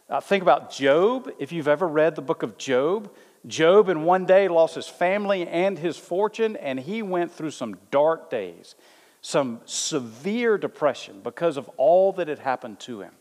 Uh, 0.10 0.20
think 0.20 0.42
about 0.42 0.72
Job. 0.72 1.32
If 1.38 1.52
you've 1.52 1.68
ever 1.68 1.88
read 1.88 2.16
the 2.16 2.24
book 2.24 2.42
of 2.42 2.58
Job, 2.58 3.14
Job 3.46 3.90
in 3.90 4.04
one 4.06 4.26
day 4.26 4.48
lost 4.48 4.74
his 4.74 4.88
family 4.88 5.48
and 5.48 5.78
his 5.78 5.98
fortune, 5.98 6.56
and 6.56 6.80
he 6.80 7.04
went 7.04 7.32
through 7.32 7.52
some 7.52 7.78
dark 7.92 8.32
days 8.32 8.76
some 9.22 9.62
severe 9.64 10.58
depression 10.58 11.22
because 11.24 11.56
of 11.56 11.70
all 11.78 12.12
that 12.12 12.28
had 12.28 12.40
happened 12.40 12.78
to 12.78 13.00
him. 13.00 13.14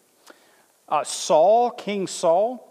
Uh, 0.89 1.05
Saul, 1.05 1.71
King 1.71 2.09
Saul, 2.09 2.69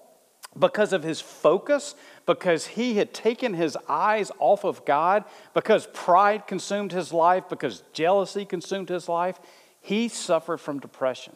because 0.57 0.91
of 0.91 1.01
his 1.01 1.21
focus, 1.21 1.95
because 2.31 2.65
he 2.65 2.95
had 2.95 3.13
taken 3.13 3.53
his 3.53 3.77
eyes 3.89 4.31
off 4.39 4.63
of 4.63 4.85
God, 4.85 5.25
because 5.53 5.85
pride 5.88 6.47
consumed 6.47 6.93
his 6.93 7.11
life, 7.11 7.43
because 7.50 7.83
jealousy 7.91 8.45
consumed 8.45 8.88
his 8.88 9.09
life, 9.09 9.38
he 9.81 10.07
suffered 10.07 10.59
from 10.59 10.79
depression. 10.79 11.35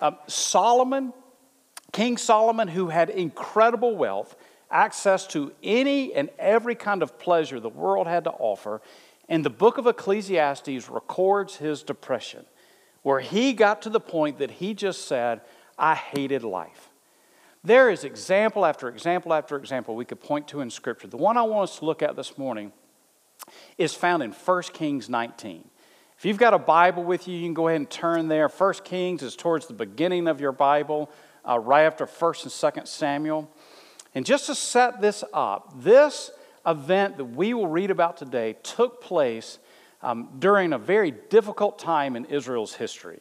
Um, 0.00 0.16
Solomon, 0.26 1.12
King 1.92 2.16
Solomon, 2.16 2.66
who 2.66 2.88
had 2.88 3.10
incredible 3.10 3.94
wealth, 3.94 4.34
access 4.70 5.26
to 5.26 5.52
any 5.62 6.14
and 6.14 6.30
every 6.38 6.76
kind 6.76 7.02
of 7.02 7.18
pleasure 7.18 7.60
the 7.60 7.68
world 7.68 8.06
had 8.06 8.24
to 8.24 8.30
offer, 8.30 8.80
and 9.28 9.44
the 9.44 9.50
book 9.50 9.76
of 9.76 9.86
Ecclesiastes 9.86 10.88
records 10.88 11.56
his 11.56 11.82
depression, 11.82 12.46
where 13.02 13.20
he 13.20 13.52
got 13.52 13.82
to 13.82 13.90
the 13.90 14.00
point 14.00 14.38
that 14.38 14.50
he 14.50 14.72
just 14.72 15.06
said, 15.06 15.42
I 15.78 15.94
hated 15.94 16.42
life. 16.42 16.88
There 17.64 17.90
is 17.90 18.02
example 18.02 18.66
after 18.66 18.88
example 18.88 19.32
after 19.32 19.56
example 19.56 19.94
we 19.94 20.04
could 20.04 20.20
point 20.20 20.48
to 20.48 20.60
in 20.60 20.70
Scripture. 20.70 21.06
The 21.06 21.16
one 21.16 21.36
I 21.36 21.42
want 21.42 21.70
us 21.70 21.78
to 21.78 21.84
look 21.84 22.02
at 22.02 22.16
this 22.16 22.36
morning 22.36 22.72
is 23.78 23.94
found 23.94 24.22
in 24.22 24.32
1 24.32 24.62
Kings 24.72 25.08
19. 25.08 25.68
If 26.18 26.26
you've 26.26 26.38
got 26.38 26.54
a 26.54 26.58
Bible 26.58 27.04
with 27.04 27.26
you, 27.26 27.36
you 27.36 27.44
can 27.44 27.54
go 27.54 27.68
ahead 27.68 27.80
and 27.80 27.90
turn 27.90 28.28
there. 28.28 28.48
1 28.48 28.74
Kings 28.84 29.22
is 29.22 29.36
towards 29.36 29.66
the 29.66 29.74
beginning 29.74 30.28
of 30.28 30.40
your 30.40 30.52
Bible, 30.52 31.10
uh, 31.48 31.58
right 31.58 31.82
after 31.82 32.06
1st 32.06 32.44
and 32.44 32.84
2nd 32.84 32.88
Samuel. 32.88 33.50
And 34.14 34.26
just 34.26 34.46
to 34.46 34.54
set 34.54 35.00
this 35.00 35.24
up, 35.32 35.72
this 35.82 36.30
event 36.66 37.16
that 37.16 37.24
we 37.24 37.54
will 37.54 37.66
read 37.66 37.90
about 37.90 38.16
today 38.16 38.56
took 38.62 39.02
place 39.02 39.58
um, 40.02 40.30
during 40.38 40.72
a 40.72 40.78
very 40.78 41.10
difficult 41.10 41.78
time 41.78 42.14
in 42.16 42.24
Israel's 42.26 42.74
history. 42.74 43.20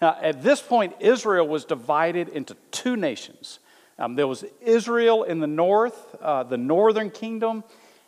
Now, 0.00 0.18
at 0.20 0.42
this 0.42 0.60
point, 0.60 0.94
Israel 1.00 1.46
was 1.46 1.64
divided 1.64 2.28
into 2.28 2.56
two 2.70 2.96
nations. 2.96 3.60
Um, 4.02 4.16
there 4.16 4.26
was 4.26 4.44
Israel 4.60 5.22
in 5.22 5.38
the 5.38 5.46
north, 5.46 6.16
uh, 6.20 6.42
the 6.42 6.56
northern 6.58 7.08
kingdom, 7.08 7.62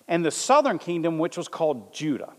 and 0.09 0.25
the 0.25 0.31
southern 0.33 0.81
kingdom, 0.81 1.19
which 1.19 1.37
was 1.37 1.47
called 1.47 1.95
Judah. 1.95 2.33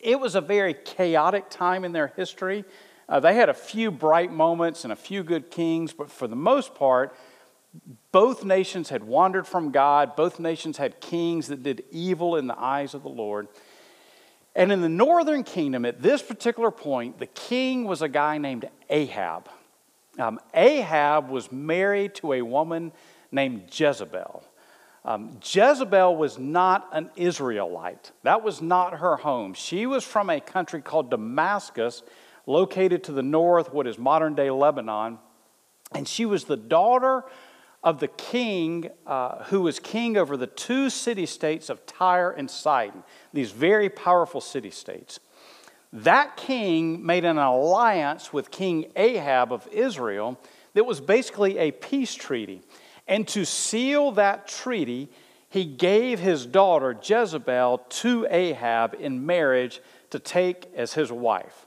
It 0.00 0.20
was 0.20 0.36
a 0.36 0.40
very 0.40 0.74
chaotic 0.74 1.50
time 1.50 1.84
in 1.84 1.90
their 1.90 2.12
history. 2.14 2.64
Uh, 3.08 3.18
they 3.18 3.34
had 3.34 3.48
a 3.48 3.54
few 3.54 3.90
bright 3.90 4.30
moments 4.30 4.84
and 4.84 4.92
a 4.92 4.96
few 4.96 5.24
good 5.24 5.50
kings, 5.50 5.92
but 5.92 6.12
for 6.12 6.28
the 6.28 6.36
most 6.36 6.76
part, 6.76 7.12
both 8.12 8.44
nations 8.44 8.88
had 8.88 9.02
wandered 9.02 9.48
from 9.48 9.72
God. 9.72 10.14
Both 10.14 10.38
nations 10.38 10.76
had 10.76 11.00
kings 11.00 11.48
that 11.48 11.64
did 11.64 11.82
evil 11.90 12.36
in 12.36 12.46
the 12.46 12.58
eyes 12.58 12.94
of 12.94 13.02
the 13.02 13.08
Lord. 13.08 13.48
And 14.54 14.70
in 14.70 14.80
the 14.80 14.88
northern 14.88 15.42
kingdom, 15.42 15.84
at 15.84 16.02
this 16.02 16.22
particular 16.22 16.70
point, 16.70 17.18
the 17.18 17.26
king 17.26 17.84
was 17.84 18.00
a 18.00 18.08
guy 18.08 18.38
named 18.38 18.70
Ahab. 18.88 19.48
Um, 20.20 20.38
Ahab 20.54 21.30
was 21.30 21.50
married 21.50 22.14
to 22.16 22.34
a 22.34 22.42
woman 22.42 22.92
named 23.32 23.64
Jezebel. 23.72 24.44
Um, 25.04 25.38
Jezebel 25.42 26.14
was 26.16 26.38
not 26.38 26.88
an 26.92 27.10
Israelite. 27.16 28.12
That 28.22 28.42
was 28.42 28.60
not 28.60 28.98
her 28.98 29.16
home. 29.16 29.54
She 29.54 29.86
was 29.86 30.04
from 30.04 30.28
a 30.28 30.40
country 30.40 30.82
called 30.82 31.10
Damascus, 31.10 32.02
located 32.46 33.04
to 33.04 33.12
the 33.12 33.22
north, 33.22 33.72
what 33.72 33.86
is 33.86 33.98
modern 33.98 34.34
day 34.34 34.50
Lebanon. 34.50 35.18
And 35.92 36.06
she 36.06 36.26
was 36.26 36.44
the 36.44 36.56
daughter 36.56 37.24
of 37.82 37.98
the 37.98 38.08
king 38.08 38.90
uh, 39.06 39.44
who 39.44 39.62
was 39.62 39.78
king 39.80 40.18
over 40.18 40.36
the 40.36 40.46
two 40.46 40.90
city 40.90 41.24
states 41.24 41.70
of 41.70 41.86
Tyre 41.86 42.30
and 42.30 42.50
Sidon, 42.50 43.02
these 43.32 43.52
very 43.52 43.88
powerful 43.88 44.42
city 44.42 44.70
states. 44.70 45.18
That 45.92 46.36
king 46.36 47.04
made 47.04 47.24
an 47.24 47.38
alliance 47.38 48.32
with 48.32 48.50
King 48.50 48.92
Ahab 48.94 49.52
of 49.52 49.66
Israel 49.72 50.38
that 50.74 50.84
was 50.84 51.00
basically 51.00 51.58
a 51.58 51.72
peace 51.72 52.14
treaty. 52.14 52.62
And 53.08 53.26
to 53.28 53.44
seal 53.44 54.12
that 54.12 54.46
treaty, 54.46 55.08
he 55.48 55.64
gave 55.64 56.20
his 56.20 56.46
daughter 56.46 56.96
Jezebel 57.02 57.78
to 57.88 58.26
Ahab 58.30 58.94
in 59.00 59.26
marriage 59.26 59.80
to 60.10 60.20
take 60.20 60.72
as 60.76 60.94
his 60.94 61.10
wife. 61.10 61.66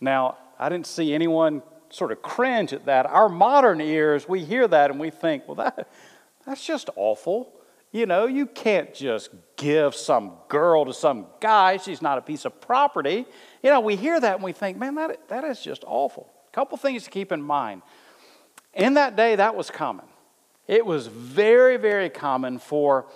Now, 0.00 0.38
I 0.58 0.68
didn't 0.68 0.88
see 0.88 1.14
anyone 1.14 1.62
sort 1.90 2.10
of 2.10 2.20
cringe 2.20 2.72
at 2.72 2.86
that. 2.86 3.06
Our 3.06 3.28
modern 3.28 3.80
ears, 3.80 4.28
we 4.28 4.44
hear 4.44 4.66
that 4.66 4.90
and 4.90 4.98
we 4.98 5.10
think, 5.10 5.46
well, 5.46 5.54
that, 5.56 5.88
that's 6.44 6.66
just 6.66 6.90
awful. 6.96 7.52
You 7.94 8.06
know, 8.06 8.26
you 8.26 8.46
can't 8.46 8.92
just 8.92 9.30
give 9.56 9.94
some 9.94 10.32
girl 10.48 10.84
to 10.84 10.92
some 10.92 11.26
guy. 11.38 11.76
She's 11.76 12.02
not 12.02 12.18
a 12.18 12.22
piece 12.22 12.44
of 12.44 12.60
property. 12.60 13.24
You 13.62 13.70
know, 13.70 13.78
we 13.78 13.94
hear 13.94 14.18
that 14.18 14.34
and 14.34 14.42
we 14.42 14.50
think, 14.50 14.76
man, 14.76 14.96
that, 14.96 15.28
that 15.28 15.44
is 15.44 15.60
just 15.60 15.84
awful. 15.86 16.28
A 16.48 16.50
couple 16.52 16.76
things 16.76 17.04
to 17.04 17.10
keep 17.10 17.30
in 17.30 17.40
mind. 17.40 17.82
In 18.72 18.94
that 18.94 19.14
day, 19.14 19.36
that 19.36 19.54
was 19.54 19.70
common. 19.70 20.06
It 20.66 20.84
was 20.84 21.06
very, 21.06 21.76
very 21.76 22.10
common 22.10 22.58
for 22.58 23.06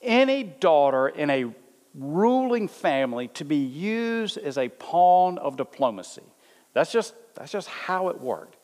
any 0.00 0.44
daughter 0.44 1.08
in 1.08 1.28
a 1.28 1.52
ruling 1.92 2.68
family 2.68 3.26
to 3.28 3.44
be 3.44 3.56
used 3.56 4.38
as 4.38 4.58
a 4.58 4.68
pawn 4.68 5.38
of 5.38 5.56
diplomacy. 5.56 6.22
That's 6.72 6.92
just 6.92 7.14
that's 7.34 7.50
just 7.50 7.66
how 7.66 8.10
it 8.10 8.20
worked. 8.20 8.58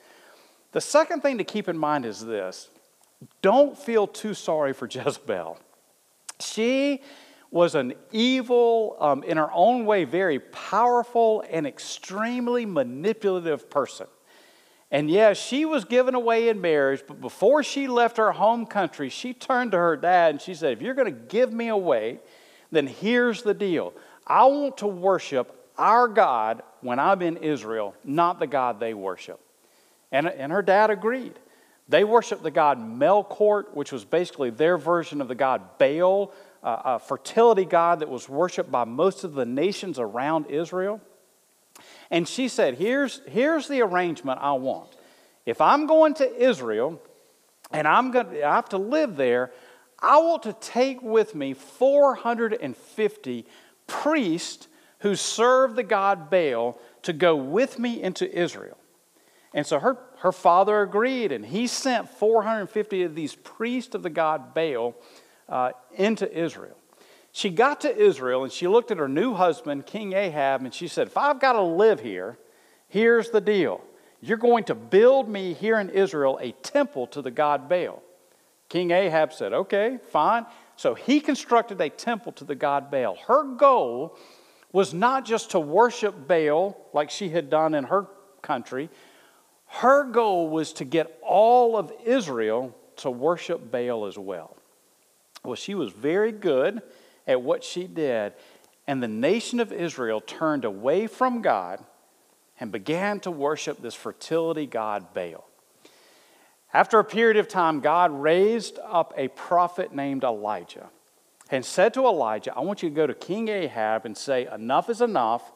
The 0.71 0.81
second 0.81 1.23
thing 1.23 1.39
to 1.39 1.45
keep 1.45 1.69
in 1.69 1.77
mind 1.77 2.07
is 2.07 2.25
this 2.25 2.71
don't 3.43 3.77
feel 3.77 4.07
too 4.07 4.35
sorry 4.35 4.73
for 4.73 4.87
Jezebel. 4.91 5.59
She 6.41 7.03
was 7.51 7.75
an 7.75 7.95
evil, 8.13 8.97
um, 9.01 9.23
in 9.25 9.37
her 9.37 9.51
own 9.53 9.85
way, 9.85 10.05
very 10.05 10.39
powerful 10.39 11.45
and 11.51 11.67
extremely 11.67 12.65
manipulative 12.65 13.69
person. 13.69 14.07
And 14.93 15.11
yes, 15.11 15.37
she 15.37 15.65
was 15.65 15.85
given 15.85 16.15
away 16.15 16.49
in 16.49 16.61
marriage, 16.61 17.03
but 17.07 17.21
before 17.21 17.63
she 17.63 17.87
left 17.87 18.17
her 18.17 18.33
home 18.33 18.67
country, 18.67 19.09
she 19.09 19.33
turned 19.33 19.73
to 19.73 19.79
her 19.79 19.97
dad 19.97 20.31
and 20.31 20.41
she 20.41 20.55
said, 20.55 20.73
If 20.73 20.83
you're 20.83 20.95
going 20.95 21.13
to 21.13 21.21
give 21.21 21.53
me 21.53 21.69
away, 21.69 22.21
then 22.73 22.87
here's 22.87 23.43
the 23.43 23.55
deal. 23.55 23.93
I 24.27 24.45
want 24.47 24.79
to 24.79 24.87
worship 24.87 25.71
our 25.79 26.09
God 26.09 26.63
when 26.81 26.99
I'm 26.99 27.23
in 27.23 27.37
Israel, 27.39 27.95
not 28.05 28.39
the 28.39 28.47
God 28.47 28.81
they 28.81 28.95
worship. 28.95 29.41
And, 30.13 30.27
and 30.27 30.51
her 30.51 30.63
dad 30.63 30.91
agreed. 30.91 31.39
They 31.91 32.05
worshiped 32.05 32.45
the 32.45 32.53
god 32.53 32.79
Melqart, 32.79 33.75
which 33.75 33.91
was 33.91 34.05
basically 34.05 34.51
their 34.51 34.79
version 34.79 35.21
of 35.21 35.27
the 35.27 35.35
god 35.35 35.77
Baal, 35.77 36.33
uh, 36.63 36.83
a 36.85 36.99
fertility 37.01 37.65
god 37.65 37.99
that 37.99 38.09
was 38.09 38.29
worshiped 38.29 38.71
by 38.71 38.85
most 38.85 39.25
of 39.25 39.35
the 39.35 39.45
nations 39.45 39.99
around 39.99 40.47
Israel. 40.47 41.01
And 42.09 42.29
she 42.29 42.47
said, 42.47 42.75
here's, 42.75 43.23
here's 43.27 43.67
the 43.67 43.81
arrangement 43.83 44.39
I 44.41 44.53
want. 44.53 44.91
If 45.45 45.61
I'm 45.61 45.87
going 45.87 46.15
to 46.15 46.43
Israel 46.49 47.03
and 47.73 47.89
I'm 47.89 48.13
going 48.13 48.27
to, 48.31 48.47
I 48.47 48.55
have 48.55 48.69
to 48.69 48.79
live 48.79 49.17
there, 49.17 49.53
I 49.99 50.19
want 50.19 50.45
to 50.45 50.53
take 50.53 51.03
with 51.03 51.35
me 51.35 51.55
450 51.55 53.47
priests 53.89 54.69
who 55.01 55.17
serve 55.17 55.75
the 55.75 55.83
god 55.83 56.31
Baal 56.31 56.79
to 57.03 57.13
go 57.13 57.35
with 57.35 57.81
me 57.81 58.01
into 58.01 58.33
Israel. 58.33 58.77
And 59.53 59.67
so 59.67 59.81
her, 59.81 59.99
her 60.21 60.33
father 60.33 60.83
agreed, 60.83 61.33
and 61.33 61.45
he 61.45 61.67
sent 61.67 62.09
450 62.09 63.05
of 63.05 63.15
these 63.15 63.35
priests 63.35 63.95
of 63.95 64.03
the 64.03 64.11
god 64.11 64.53
Baal 64.55 64.95
uh, 65.49 65.73
into 65.95 66.31
Israel. 66.39 66.77
She 67.33 67.49
got 67.49 67.81
to 67.83 67.97
Israel 67.97 68.43
and 68.45 68.53
she 68.53 68.69
looked 68.69 68.91
at 68.91 68.99
her 68.99 69.09
new 69.09 69.33
husband, 69.35 69.87
King 69.87 70.13
Ahab, 70.13 70.63
and 70.63 70.75
she 70.75 70.89
said, 70.89 71.07
If 71.07 71.17
I've 71.17 71.41
got 71.41 71.53
to 71.53 71.63
live 71.63 72.01
here, 72.01 72.39
here's 72.89 73.31
the 73.31 73.41
deal. 73.41 73.81
You're 74.21 74.37
going 74.37 74.65
to 74.65 74.75
build 74.75 75.27
me 75.27 75.55
here 75.55 75.79
in 75.79 75.89
Israel 75.89 76.39
a 76.43 76.53
temple 76.53 77.07
to 77.09 77.23
the 77.23 77.31
god 77.31 77.69
Baal. 77.69 78.03
King 78.69 78.91
Ahab 78.91 79.33
said, 79.33 79.55
Okay, 79.55 79.99
fine. 80.11 80.45
So 80.77 80.95
he 80.95 81.21
constructed 81.21 81.81
a 81.81 81.89
temple 81.89 82.33
to 82.33 82.45
the 82.45 82.55
god 82.55 82.91
Baal. 82.91 83.17
Her 83.27 83.45
goal 83.45 84.19
was 84.71 84.93
not 84.93 85.25
just 85.25 85.53
to 85.53 85.61
worship 85.61 86.29
Baal 86.29 86.77
like 86.93 87.09
she 87.09 87.31
had 87.31 87.49
done 87.49 87.75
in 87.75 87.85
her 87.85 88.07
country, 88.43 88.91
her 89.73 90.05
goal 90.05 90.49
was 90.49 90.73
to 90.75 90.85
get 90.85 91.17
all 91.23 91.77
of 91.77 91.93
Israel 92.05 92.77
to 92.97 93.11
worship 93.11 93.71
Baal 93.71 94.05
as 94.05 94.19
well. 94.19 94.57
Well, 95.45 95.55
she 95.55 95.75
was 95.75 95.93
very 95.93 96.33
good 96.33 96.83
at 97.27 97.41
what 97.41 97.63
she 97.63 97.87
did, 97.87 98.33
and 98.87 99.03
the 99.03 99.09
nation 99.09 99.61
of 99.61 99.73
Israel 99.73 100.21
turned 100.21 100.65
away 100.65 101.07
from 101.07 101.41
God 101.41 101.83
and 102.59 102.73
began 102.73 103.21
to 103.21 103.31
worship 103.31 103.81
this 103.81 103.95
fertility 103.95 104.67
god 104.67 105.15
Baal. 105.15 105.47
After 106.75 106.99
a 106.99 107.05
period 107.05 107.37
of 107.37 107.49
time, 107.49 107.81
God 107.81 108.11
raised 108.13 108.79
up 108.85 109.15
a 109.17 109.29
prophet 109.29 109.95
named 109.95 110.25
Elijah 110.25 110.91
and 111.51 111.65
said 111.65 111.95
to 111.95 112.07
Elijah, 112.07 112.53
I 112.55 112.61
want 112.61 112.83
you 112.83 112.89
to 112.89 112.95
go 112.95 113.07
to 113.07 113.15
King 113.15 113.49
Ahab 113.49 114.05
and 114.05 114.17
say, 114.17 114.47
Enough 114.53 114.91
is 114.91 115.01
enough. 115.01 115.53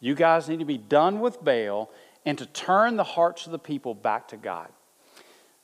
You 0.00 0.14
guys 0.14 0.48
need 0.48 0.60
to 0.60 0.64
be 0.64 0.78
done 0.78 1.20
with 1.20 1.44
Baal 1.44 1.90
and 2.26 2.36
to 2.36 2.44
turn 2.46 2.96
the 2.96 3.04
hearts 3.04 3.46
of 3.46 3.52
the 3.52 3.58
people 3.58 3.94
back 3.94 4.28
to 4.28 4.36
God. 4.36 4.68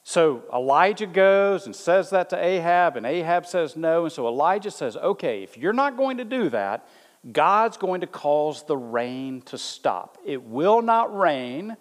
So 0.05 0.45
Elijah 0.53 1.07
goes 1.07 1.67
and 1.67 1.77
says 1.77 2.11
that 2.11 2.31
to 2.31 2.43
Ahab, 2.43 2.97
and 2.97 3.05
Ahab 3.05 3.47
says 3.47 3.77
no. 3.77 4.05
And 4.05 4.13
so 4.13 4.27
Elijah 4.27 4.71
says, 4.71 4.97
Okay, 4.97 5.43
if 5.43 5.59
you're 5.59 5.73
not 5.73 5.97
going 5.97 6.17
to 6.17 6.25
do 6.25 6.49
that, 6.51 6.89
God's 7.31 7.77
going 7.77 8.01
to 8.01 8.07
cause 8.07 8.65
the 8.65 8.77
rain 8.77 9.43
to 9.43 9.59
stop. 9.59 10.19
It 10.25 10.43
will 10.43 10.83
not 10.83 11.17
rain 11.17 11.77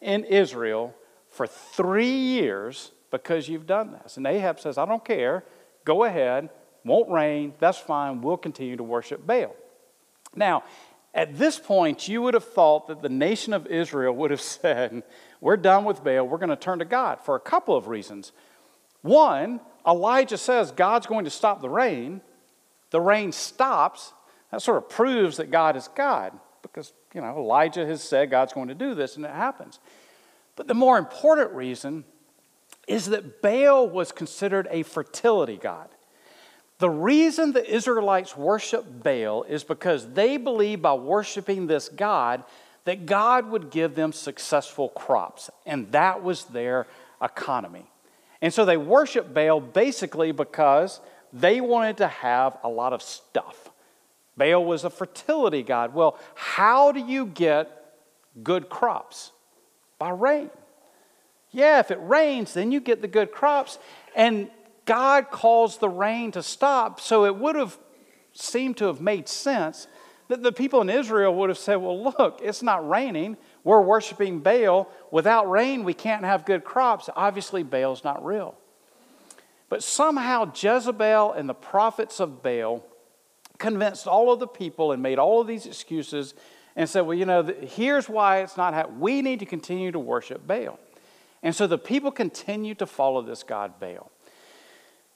in 0.00 0.24
Israel 0.24 0.94
for 1.30 1.46
three 1.46 2.10
years 2.10 2.92
because 3.10 3.48
you've 3.48 3.66
done 3.66 3.92
this. 3.92 4.16
And 4.16 4.26
Ahab 4.26 4.60
says, 4.60 4.78
I 4.78 4.86
don't 4.86 5.04
care. 5.04 5.44
Go 5.84 6.04
ahead. 6.04 6.48
Won't 6.84 7.10
rain. 7.10 7.52
That's 7.58 7.78
fine. 7.78 8.22
We'll 8.22 8.38
continue 8.38 8.76
to 8.76 8.82
worship 8.82 9.26
Baal. 9.26 9.54
Now, 10.34 10.64
at 11.14 11.38
this 11.38 11.58
point, 11.58 12.06
you 12.06 12.22
would 12.22 12.34
have 12.34 12.44
thought 12.44 12.88
that 12.88 13.02
the 13.02 13.08
nation 13.08 13.52
of 13.52 13.66
Israel 13.66 14.14
would 14.14 14.30
have 14.30 14.40
said, 14.60 15.02
We're 15.40 15.56
done 15.56 15.84
with 15.84 16.04
Baal, 16.04 16.26
we're 16.26 16.38
going 16.38 16.50
to 16.50 16.56
turn 16.56 16.78
to 16.78 16.84
God 16.84 17.20
for 17.20 17.34
a 17.34 17.40
couple 17.40 17.76
of 17.76 17.88
reasons. 17.88 18.32
One, 19.02 19.60
Elijah 19.86 20.36
says 20.36 20.70
God's 20.72 21.06
going 21.06 21.24
to 21.24 21.30
stop 21.30 21.60
the 21.60 21.68
rain. 21.68 22.20
The 22.90 23.00
rain 23.00 23.32
stops. 23.32 24.12
That 24.50 24.62
sort 24.62 24.78
of 24.78 24.88
proves 24.88 25.36
that 25.36 25.50
God 25.50 25.76
is 25.76 25.88
God 25.88 26.32
because, 26.62 26.92
you 27.14 27.20
know, 27.20 27.36
Elijah 27.36 27.86
has 27.86 28.02
said 28.02 28.30
God's 28.30 28.52
going 28.52 28.68
to 28.68 28.74
do 28.74 28.94
this 28.94 29.16
and 29.16 29.24
it 29.24 29.30
happens. 29.30 29.78
But 30.56 30.66
the 30.66 30.74
more 30.74 30.98
important 30.98 31.52
reason 31.52 32.04
is 32.86 33.06
that 33.06 33.42
Baal 33.42 33.88
was 33.88 34.10
considered 34.10 34.66
a 34.70 34.82
fertility 34.82 35.56
god. 35.56 35.88
The 36.78 36.90
reason 36.90 37.52
the 37.52 37.68
Israelites 37.68 38.36
worship 38.36 39.02
Baal 39.02 39.42
is 39.42 39.64
because 39.64 40.12
they 40.12 40.36
believe 40.36 40.80
by 40.80 40.94
worshiping 40.94 41.66
this 41.66 41.88
God 41.88 42.44
that 42.84 43.04
God 43.04 43.50
would 43.50 43.70
give 43.70 43.94
them 43.94 44.12
successful 44.12 44.88
crops, 44.90 45.50
and 45.66 45.90
that 45.92 46.22
was 46.22 46.44
their 46.44 46.86
economy. 47.22 47.84
And 48.40 48.54
so 48.54 48.64
they 48.64 48.76
worship 48.76 49.34
Baal 49.34 49.60
basically 49.60 50.32
because 50.32 51.00
they 51.32 51.60
wanted 51.60 51.98
to 51.98 52.06
have 52.06 52.56
a 52.62 52.68
lot 52.68 52.92
of 52.92 53.02
stuff. 53.02 53.70
Baal 54.36 54.64
was 54.64 54.84
a 54.84 54.90
fertility 54.90 55.62
god. 55.64 55.92
Well, 55.92 56.16
how 56.34 56.92
do 56.92 57.00
you 57.00 57.26
get 57.26 57.94
good 58.42 58.68
crops? 58.68 59.32
By 59.98 60.10
rain. 60.10 60.50
Yeah, 61.50 61.80
if 61.80 61.90
it 61.90 61.98
rains, 62.00 62.54
then 62.54 62.70
you 62.70 62.80
get 62.80 63.02
the 63.02 63.08
good 63.08 63.32
crops. 63.32 63.78
And 64.14 64.48
God 64.88 65.30
caused 65.30 65.80
the 65.80 65.88
rain 65.88 66.30
to 66.32 66.42
stop, 66.42 66.98
so 66.98 67.26
it 67.26 67.36
would 67.36 67.56
have 67.56 67.76
seemed 68.32 68.78
to 68.78 68.86
have 68.86 69.02
made 69.02 69.28
sense 69.28 69.86
that 70.28 70.42
the 70.42 70.50
people 70.50 70.80
in 70.80 70.88
Israel 70.88 71.34
would 71.34 71.50
have 71.50 71.58
said, 71.58 71.76
Well, 71.76 72.02
look, 72.04 72.40
it's 72.42 72.62
not 72.62 72.88
raining. 72.88 73.36
We're 73.64 73.82
worshiping 73.82 74.40
Baal. 74.40 74.90
Without 75.10 75.50
rain, 75.50 75.84
we 75.84 75.92
can't 75.92 76.24
have 76.24 76.46
good 76.46 76.64
crops. 76.64 77.10
Obviously, 77.14 77.62
Baal's 77.62 78.02
not 78.02 78.24
real. 78.24 78.56
But 79.68 79.82
somehow 79.82 80.50
Jezebel 80.54 81.32
and 81.32 81.46
the 81.46 81.54
prophets 81.54 82.18
of 82.18 82.42
Baal 82.42 82.82
convinced 83.58 84.06
all 84.06 84.32
of 84.32 84.40
the 84.40 84.46
people 84.46 84.92
and 84.92 85.02
made 85.02 85.18
all 85.18 85.42
of 85.42 85.46
these 85.46 85.66
excuses 85.66 86.32
and 86.76 86.88
said, 86.88 87.02
Well, 87.02 87.18
you 87.18 87.26
know, 87.26 87.42
here's 87.42 88.08
why 88.08 88.38
it's 88.38 88.56
not 88.56 88.72
happening. 88.72 89.00
We 89.00 89.20
need 89.20 89.40
to 89.40 89.46
continue 89.46 89.92
to 89.92 89.98
worship 89.98 90.46
Baal. 90.46 90.78
And 91.42 91.54
so 91.54 91.66
the 91.66 91.76
people 91.76 92.10
continue 92.10 92.74
to 92.76 92.86
follow 92.86 93.20
this 93.20 93.42
God 93.42 93.78
Baal. 93.78 94.10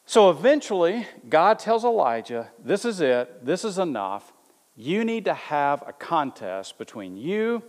So 0.05 0.31
eventually, 0.31 1.07
God 1.29 1.59
tells 1.59 1.85
Elijah, 1.85 2.51
This 2.63 2.85
is 2.85 3.01
it, 3.01 3.45
this 3.45 3.65
is 3.65 3.79
enough. 3.79 4.33
You 4.75 5.05
need 5.05 5.25
to 5.27 5.35
have 5.35 5.83
a 5.87 5.93
contest 5.93 6.79
between 6.79 7.17
you 7.17 7.63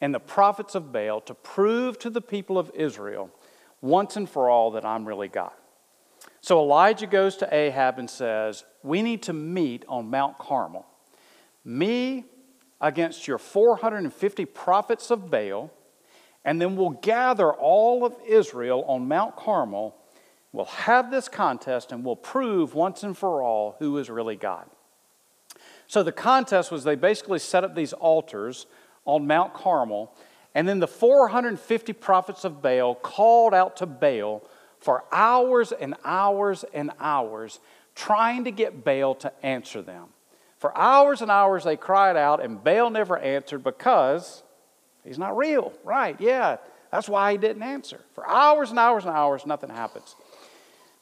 and 0.00 0.14
the 0.14 0.20
prophets 0.20 0.74
of 0.74 0.92
Baal 0.92 1.20
to 1.22 1.34
prove 1.34 1.98
to 2.00 2.10
the 2.10 2.20
people 2.20 2.58
of 2.58 2.70
Israel 2.74 3.30
once 3.80 4.16
and 4.16 4.28
for 4.28 4.48
all 4.48 4.70
that 4.72 4.84
I'm 4.84 5.06
really 5.06 5.28
God. 5.28 5.52
So 6.40 6.60
Elijah 6.60 7.06
goes 7.06 7.36
to 7.38 7.54
Ahab 7.54 7.98
and 7.98 8.08
says, 8.08 8.64
We 8.82 9.02
need 9.02 9.22
to 9.24 9.32
meet 9.32 9.84
on 9.88 10.10
Mount 10.10 10.38
Carmel. 10.38 10.86
Me 11.64 12.24
against 12.80 13.26
your 13.26 13.38
450 13.38 14.44
prophets 14.44 15.10
of 15.10 15.30
Baal, 15.30 15.70
and 16.44 16.60
then 16.60 16.76
we'll 16.76 16.90
gather 16.90 17.50
all 17.50 18.04
of 18.04 18.14
Israel 18.26 18.84
on 18.86 19.08
Mount 19.08 19.36
Carmel 19.36 19.96
We'll 20.54 20.66
have 20.66 21.10
this 21.10 21.28
contest 21.28 21.90
and 21.90 22.04
we'll 22.04 22.14
prove 22.14 22.74
once 22.74 23.02
and 23.02 23.18
for 23.18 23.42
all 23.42 23.74
who 23.80 23.98
is 23.98 24.08
really 24.08 24.36
God. 24.36 24.66
So 25.88 26.04
the 26.04 26.12
contest 26.12 26.70
was 26.70 26.84
they 26.84 26.94
basically 26.94 27.40
set 27.40 27.64
up 27.64 27.74
these 27.74 27.92
altars 27.92 28.66
on 29.04 29.26
Mount 29.26 29.52
Carmel, 29.52 30.14
and 30.54 30.68
then 30.68 30.78
the 30.78 30.86
450 30.86 31.92
prophets 31.94 32.44
of 32.44 32.62
Baal 32.62 32.94
called 32.94 33.52
out 33.52 33.76
to 33.78 33.86
Baal 33.86 34.48
for 34.78 35.02
hours 35.10 35.72
and 35.72 35.96
hours 36.04 36.64
and 36.72 36.92
hours, 37.00 37.58
trying 37.96 38.44
to 38.44 38.52
get 38.52 38.84
Baal 38.84 39.16
to 39.16 39.32
answer 39.44 39.82
them. 39.82 40.06
For 40.58 40.76
hours 40.78 41.20
and 41.20 41.32
hours 41.32 41.64
they 41.64 41.76
cried 41.76 42.16
out, 42.16 42.40
and 42.40 42.62
Baal 42.62 42.90
never 42.90 43.18
answered 43.18 43.64
because 43.64 44.44
he's 45.02 45.18
not 45.18 45.36
real. 45.36 45.72
Right, 45.82 46.18
yeah, 46.20 46.58
that's 46.92 47.08
why 47.08 47.32
he 47.32 47.38
didn't 47.38 47.64
answer. 47.64 48.00
For 48.14 48.24
hours 48.28 48.70
and 48.70 48.78
hours 48.78 49.04
and 49.04 49.12
hours, 49.12 49.44
nothing 49.46 49.70
happens. 49.70 50.14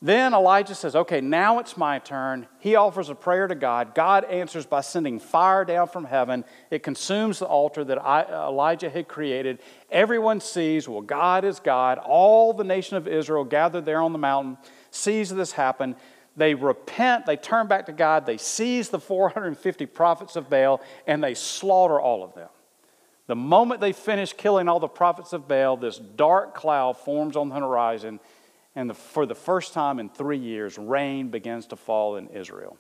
Then 0.05 0.35
Elijah 0.35 0.75
says, 0.75 0.97
Okay, 0.97 1.21
now 1.21 1.61
it's 1.61 1.77
my 1.77 2.01
turn. 2.01 2.49
He 2.59 2.75
offers 2.75 3.09
a 3.09 3.15
prayer 3.15 3.47
to 3.47 3.55
God. 3.55 3.95
God 3.95 4.25
answers 4.25 4.67
by 4.67 4.81
sending 4.81 5.21
fire 5.21 5.65
down 5.65 5.87
from 5.87 6.05
heaven. 6.05 6.45
It 6.73 6.83
consumes 6.83 7.39
the 7.39 7.47
altar 7.47 7.85
that 7.85 7.99
Elijah 7.99 8.91
had 8.91 9.07
created. 9.07 9.61
Everyone 9.93 10.41
sees, 10.41 10.89
well, 10.89 11.03
God 11.03 11.45
is 11.45 11.61
God. 11.61 11.99
All 11.99 12.53
the 12.53 12.65
nation 12.65 12.97
of 12.97 13.07
Israel 13.07 13.45
gathered 13.45 13.85
there 13.85 14.01
on 14.01 14.13
the 14.13 14.19
mountain 14.19 14.59
sees 14.91 15.31
this 15.31 15.53
happen. 15.53 15.95
They 16.37 16.55
repent, 16.55 17.27
they 17.27 17.37
turn 17.37 17.69
back 17.69 17.87
to 17.87 17.93
God, 17.93 18.27
they 18.27 18.39
seize 18.39 18.89
the 18.89 18.99
450 18.99 19.87
prophets 19.87 20.35
of 20.35 20.49
Baal, 20.49 20.81
and 21.07 21.23
they 21.23 21.35
slaughter 21.35 22.01
all 22.01 22.25
of 22.25 22.35
them. 22.35 22.49
The 23.27 23.37
moment 23.37 23.81
they 23.81 23.93
finish 23.93 24.33
killing 24.33 24.67
all 24.67 24.81
the 24.81 24.89
prophets 24.89 25.33
of 25.33 25.47
Baal, 25.47 25.77
this 25.77 25.99
dark 25.99 26.55
cloud 26.55 26.97
forms 26.97 27.37
on 27.37 27.51
the 27.51 27.55
horizon, 27.55 28.19
and 28.75 28.91
the, 28.91 28.95
for 28.95 29.27
the 29.27 29.35
first 29.35 29.73
time 29.73 29.99
in 29.99 30.09
three 30.09 30.39
years, 30.39 30.79
rain 30.79 31.29
begins 31.29 31.67
to 31.67 31.77
fall 31.77 32.17
in 32.17 32.29
Israel. 32.29 32.77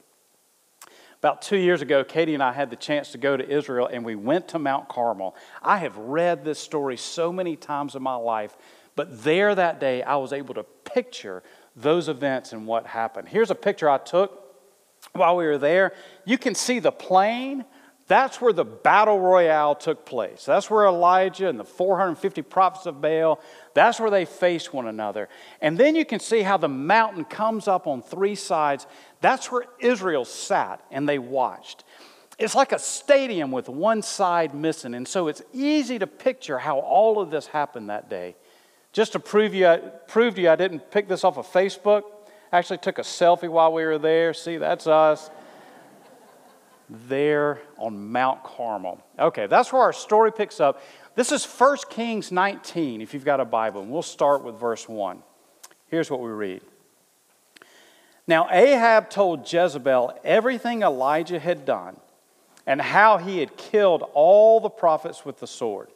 About 1.19 1.43
two 1.43 1.57
years 1.57 1.83
ago, 1.83 2.03
Katie 2.03 2.35
and 2.35 2.43
I 2.43 2.53
had 2.53 2.71
the 2.71 2.77
chance 2.77 3.13
to 3.13 3.19
go 3.19 3.37
to 3.37 3.49
Israel, 3.49 3.87
and 3.87 4.05
we 4.05 4.17
went 4.17 4.49
to 4.49 4.59
Mount 4.59 4.89
Carmel. 4.89 5.37
I 5.63 5.79
have 5.79 5.97
read 5.97 6.45
this 6.45 6.59
story 6.59 6.97
so 6.97 7.33
many 7.33 7.55
times 7.55 7.95
in 7.95 8.03
my 8.03 8.17
life, 8.17 8.57
but 8.97 9.23
there 9.23 9.55
that 9.55 9.79
day, 9.79 10.03
I 10.03 10.17
was 10.17 10.33
able 10.33 10.55
to 10.55 10.65
picture 10.65 11.43
those 11.77 12.09
events 12.09 12.53
and 12.53 12.67
what 12.67 12.87
happened. 12.87 13.29
Here's 13.29 13.51
a 13.51 13.55
picture 13.55 13.89
I 13.89 13.99
took 13.99 14.57
while 15.13 15.37
we 15.37 15.47
were 15.47 15.59
there. 15.59 15.93
You 16.25 16.39
can 16.39 16.55
see 16.55 16.79
the 16.79 16.93
plain. 16.93 17.65
That's 18.09 18.41
where 18.41 18.53
the 18.53 18.65
battle 18.65 19.21
royale 19.21 19.75
took 19.75 20.05
place. 20.05 20.45
That's 20.45 20.69
where 20.69 20.87
Elijah 20.87 21.49
and 21.49 21.59
the 21.59 21.65
450 21.65 22.43
prophets 22.43 22.87
of 22.87 23.01
Baal, 23.01 23.41
that's 23.75 24.01
where 24.01 24.11
they 24.11 24.25
faced 24.25 24.75
one 24.75 24.87
another. 24.87 25.29
And 25.61 25.79
then 25.79 25.95
you 25.95 26.05
can 26.05 26.21
see 26.21 26.43
how 26.43 26.57
the 26.57 26.69
mountain 26.69 27.25
comes 27.25 27.69
up 27.69 27.87
on 27.87 28.03
three 28.03 28.35
sides. 28.35 28.87
That's 29.21 29.51
where 29.51 29.65
Israel 29.79 30.25
sat 30.25 30.85
and 30.91 31.09
they 31.09 31.19
watched. 31.19 31.85
It's 32.39 32.55
like 32.55 32.73
a 32.73 32.79
stadium 32.79 33.53
with 33.53 33.69
one 33.69 34.03
side 34.03 34.55
missing. 34.55 34.95
And 34.95 35.07
so 35.07 35.29
it's 35.29 35.43
easy 35.53 35.99
to 35.99 36.07
picture 36.07 36.59
how 36.59 36.81
all 36.81 37.21
of 37.21 37.31
this 37.31 37.47
happened 37.47 37.89
that 37.91 38.11
day. 38.11 38.35
Just 38.93 39.13
to 39.13 39.21
prove, 39.21 39.55
you, 39.55 39.75
prove 40.09 40.35
to 40.35 40.43
you 40.43 40.51
I 40.51 40.57
didn't 40.57 40.91
pick 40.91 41.09
this 41.09 41.25
off 41.25 41.39
of 41.39 41.47
Facebook, 41.47 42.03
I 42.51 42.59
actually 42.59 42.79
took 42.79 42.99
a 42.99 43.03
selfie 43.03 43.49
while 43.49 43.73
we 43.73 43.85
were 43.85 43.99
there. 43.99 44.35
See, 44.35 44.59
that's 44.59 44.87
us. 44.87 45.31
There 46.89 47.61
on 47.79 48.13
Mount 48.13 48.43
Carmel. 48.45 49.03
Okay, 49.19 49.47
that's 49.47 49.73
where 49.73 49.83
our 49.83 49.93
story 49.93 50.33
picks 50.33 50.61
up. 50.61 50.83
This 51.15 51.33
is 51.33 51.45
1 51.45 51.79
Kings 51.91 52.33
19, 52.33 53.01
if 53.01 53.15
you've 53.15 53.25
got 53.25 53.41
a 53.41 53.45
Bible, 53.45 53.83
and 53.83 53.91
we'll 53.91 54.03
start 54.03 54.45
with 54.45 54.57
verse 54.57 54.89
1. 54.89 55.23
Here's 55.89 56.11
what 56.11 56.21
we 56.21 56.31
read. 56.31 56.63
Now, 58.27 58.49
Ahab 58.51 59.11
told 59.11 59.51
Jezebel 59.51 60.19
everything 60.25 60.83
Elijah 60.83 61.39
had 61.39 61.65
done 61.65 61.97
and 62.67 62.81
how 62.81 63.19
he 63.19 63.39
had 63.39 63.57
killed 63.57 64.05
all 64.15 64.61
the 64.61 64.71
prophets 64.71 65.25
with 65.25 65.41
the 65.41 65.47
sword. 65.47 65.89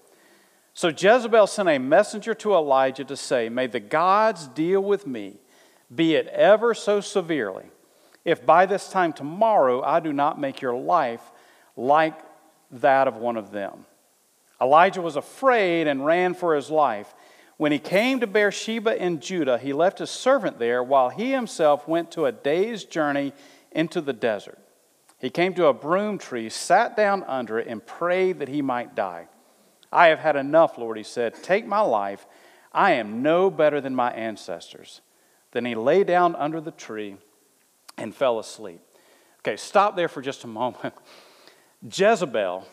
So 0.75 0.88
Jezebel 0.88 1.46
sent 1.46 1.68
a 1.68 1.79
messenger 1.79 2.35
to 2.35 2.55
Elijah 2.55 3.05
to 3.05 3.16
say, 3.16 3.49
May 3.49 3.66
the 3.66 3.81
gods 3.81 4.46
deal 4.49 4.83
with 4.83 5.07
me, 5.07 5.37
be 5.94 6.14
it 6.16 6.27
ever 6.29 6.75
so 6.75 7.01
severely, 7.01 7.64
if 8.27 8.45
by 8.45 8.67
this 8.67 8.89
time 8.89 9.12
tomorrow 9.12 9.81
I 9.83 10.01
do 10.01 10.12
not 10.12 10.39
make 10.39 10.61
your 10.61 10.77
life 10.77 11.23
like 11.77 12.19
that 12.73 13.07
of 13.07 13.17
one 13.17 13.37
of 13.37 13.53
them. 13.53 13.87
Elijah 14.61 15.01
was 15.01 15.15
afraid 15.15 15.87
and 15.87 16.05
ran 16.05 16.35
for 16.35 16.57
his 16.57 16.69
life. 16.69 17.15
When 17.57 17.71
he 17.71 17.79
came 17.79 18.19
to 18.21 18.27
Beersheba 18.27 19.01
in 19.01 19.21
Judah, 19.21 19.59
he 19.59 19.73
left 19.73 20.01
his 20.01 20.11
servant 20.11 20.59
there 20.59 20.83
while 20.83 21.09
he 21.09 21.31
himself 21.31 21.87
went 21.87 22.11
to 22.12 22.27
a 22.27 22.33
day's 22.33 22.85
journey 22.85 23.33
into 23.71 24.01
the 24.01 24.12
desert. 24.12 24.59
He 25.21 25.31
came 25.31 25.55
to 25.55 25.67
a 25.67 25.73
broom 25.73 26.19
tree, 26.19 26.51
sat 26.51 26.97
down 26.97 27.23
under 27.25 27.61
it, 27.61 27.69
and 27.69 27.87
prayed 27.87 28.41
that 28.41 28.49
he 28.49 28.61
might 28.61 28.97
die. 28.97 29.29
I 29.93 30.09
have 30.09 30.19
had 30.19 30.35
enough, 30.35 30.79
Lord, 30.79 30.97
he 30.97 31.05
said. 31.05 31.43
Take 31.43 31.67
my 31.67 31.81
life. 31.81 32.27
I 32.73 32.93
am 32.93 33.23
no 33.23 33.51
better 33.51 33.81
than 33.81 33.95
my 33.95 34.11
ancestors. 34.12 35.01
Then 35.53 35.65
he 35.65 35.77
lay 35.77 36.03
down 36.03 36.35
under 36.35 36.61
the 36.61 36.73
tree 36.73 37.19
and 37.96 38.14
fell 38.14 38.38
asleep. 38.38 38.80
Okay, 39.40 39.56
stop 39.56 39.96
there 39.96 40.09
for 40.09 40.22
just 40.22 40.44
a 40.44 40.46
moment. 40.46 40.94
Jezebel, 41.82 42.66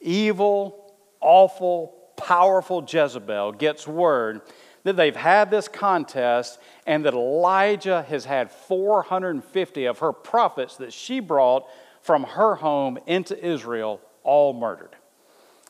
evil, 0.00 0.94
awful, 1.20 1.94
powerful 2.16 2.84
Jezebel, 2.86 3.52
gets 3.52 3.86
word 3.86 4.42
that 4.84 4.96
they've 4.96 5.14
had 5.16 5.50
this 5.50 5.68
contest 5.68 6.58
and 6.86 7.04
that 7.04 7.14
Elijah 7.14 8.02
has 8.08 8.24
had 8.24 8.50
450 8.50 9.84
of 9.84 9.98
her 10.00 10.12
prophets 10.12 10.76
that 10.76 10.92
she 10.92 11.20
brought 11.20 11.68
from 12.00 12.24
her 12.24 12.56
home 12.56 12.98
into 13.06 13.38
Israel 13.44 14.00
all 14.24 14.52
murdered 14.52 14.96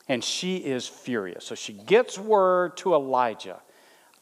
and 0.09 0.23
she 0.23 0.57
is 0.57 0.87
furious. 0.87 1.45
So 1.45 1.55
she 1.55 1.73
gets 1.73 2.17
word 2.17 2.77
to 2.77 2.93
Elijah 2.93 3.61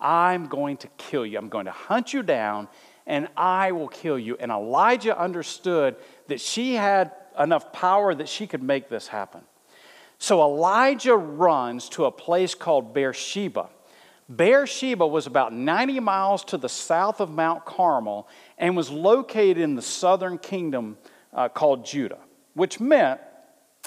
I'm 0.03 0.47
going 0.47 0.77
to 0.77 0.87
kill 0.97 1.27
you. 1.27 1.37
I'm 1.37 1.49
going 1.49 1.65
to 1.65 1.71
hunt 1.71 2.11
you 2.11 2.23
down 2.23 2.67
and 3.11 3.27
I 3.35 3.73
will 3.73 3.89
kill 3.89 4.17
you. 4.17 4.37
And 4.39 4.53
Elijah 4.53 5.19
understood 5.19 5.97
that 6.29 6.39
she 6.39 6.75
had 6.75 7.11
enough 7.37 7.73
power 7.73 8.15
that 8.15 8.29
she 8.29 8.47
could 8.47 8.63
make 8.63 8.87
this 8.87 9.09
happen. 9.09 9.41
So 10.17 10.41
Elijah 10.41 11.17
runs 11.17 11.89
to 11.89 12.05
a 12.05 12.11
place 12.11 12.55
called 12.55 12.93
Beersheba. 12.93 13.67
Beersheba 14.33 15.05
was 15.05 15.27
about 15.27 15.51
90 15.51 15.99
miles 15.99 16.45
to 16.45 16.57
the 16.57 16.69
south 16.69 17.19
of 17.19 17.29
Mount 17.29 17.65
Carmel 17.65 18.29
and 18.57 18.77
was 18.77 18.89
located 18.89 19.57
in 19.57 19.75
the 19.75 19.81
southern 19.81 20.37
kingdom 20.37 20.97
uh, 21.33 21.49
called 21.49 21.85
Judah, 21.85 22.19
which 22.53 22.79
meant 22.79 23.19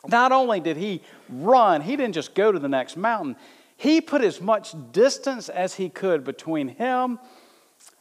not 0.06 0.32
only 0.32 0.60
did 0.60 0.76
he 0.76 1.00
run, 1.30 1.80
he 1.80 1.96
didn't 1.96 2.14
just 2.14 2.34
go 2.34 2.52
to 2.52 2.58
the 2.58 2.68
next 2.68 2.98
mountain, 2.98 3.36
he 3.78 4.02
put 4.02 4.22
as 4.22 4.42
much 4.42 4.74
distance 4.92 5.48
as 5.48 5.72
he 5.76 5.88
could 5.88 6.24
between 6.24 6.68
him 6.68 7.18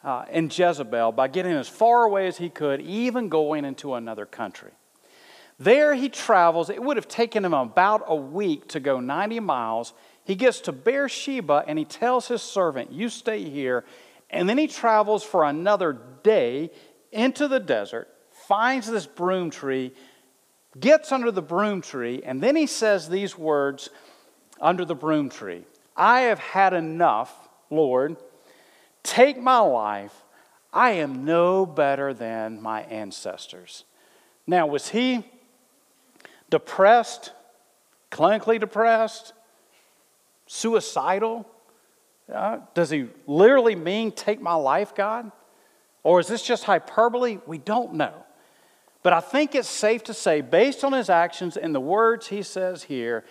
uh, 0.03 0.25
and 0.29 0.55
Jezebel 0.57 1.11
by 1.13 1.27
getting 1.27 1.53
as 1.53 1.69
far 1.69 2.03
away 2.03 2.27
as 2.27 2.37
he 2.37 2.49
could, 2.49 2.81
even 2.81 3.29
going 3.29 3.65
into 3.65 3.93
another 3.93 4.25
country. 4.25 4.71
There 5.59 5.93
he 5.93 6.09
travels. 6.09 6.69
It 6.69 6.81
would 6.81 6.97
have 6.97 7.07
taken 7.07 7.45
him 7.45 7.53
about 7.53 8.03
a 8.07 8.15
week 8.15 8.67
to 8.69 8.79
go 8.79 8.99
90 8.99 9.39
miles. 9.39 9.93
He 10.25 10.35
gets 10.35 10.61
to 10.61 10.71
Beersheba 10.71 11.63
and 11.67 11.77
he 11.77 11.85
tells 11.85 12.27
his 12.27 12.41
servant, 12.41 12.91
You 12.91 13.09
stay 13.09 13.49
here. 13.49 13.85
And 14.29 14.49
then 14.49 14.57
he 14.57 14.67
travels 14.67 15.23
for 15.23 15.43
another 15.43 15.97
day 16.23 16.71
into 17.11 17.47
the 17.47 17.59
desert, 17.59 18.09
finds 18.31 18.87
this 18.87 19.05
broom 19.05 19.51
tree, 19.51 19.93
gets 20.79 21.11
under 21.11 21.31
the 21.31 21.41
broom 21.41 21.81
tree, 21.81 22.21
and 22.25 22.41
then 22.41 22.55
he 22.55 22.65
says 22.65 23.07
these 23.07 23.37
words 23.37 23.89
under 24.59 24.85
the 24.85 24.95
broom 24.95 25.29
tree 25.29 25.65
I 25.95 26.21
have 26.21 26.39
had 26.39 26.73
enough, 26.73 27.31
Lord. 27.69 28.17
Take 29.03 29.37
my 29.37 29.59
life. 29.59 30.13
I 30.71 30.91
am 30.91 31.25
no 31.25 31.65
better 31.65 32.13
than 32.13 32.61
my 32.61 32.81
ancestors. 32.83 33.83
Now, 34.47 34.65
was 34.65 34.89
he 34.89 35.23
depressed, 36.49 37.31
clinically 38.11 38.59
depressed, 38.59 39.33
suicidal? 40.47 41.47
Uh, 42.33 42.59
does 42.73 42.89
he 42.89 43.07
literally 43.27 43.75
mean 43.75 44.11
take 44.11 44.41
my 44.41 44.53
life, 44.53 44.95
God? 44.95 45.31
Or 46.03 46.19
is 46.19 46.27
this 46.27 46.43
just 46.43 46.63
hyperbole? 46.63 47.39
We 47.45 47.57
don't 47.57 47.93
know. 47.93 48.25
But 49.03 49.13
I 49.13 49.19
think 49.19 49.53
it's 49.53 49.69
safe 49.69 50.03
to 50.05 50.13
say, 50.13 50.41
based 50.41 50.83
on 50.83 50.93
his 50.93 51.09
actions 51.09 51.57
and 51.57 51.75
the 51.75 51.79
words 51.79 52.27
he 52.27 52.41
says 52.41 52.83
here, 52.83 53.25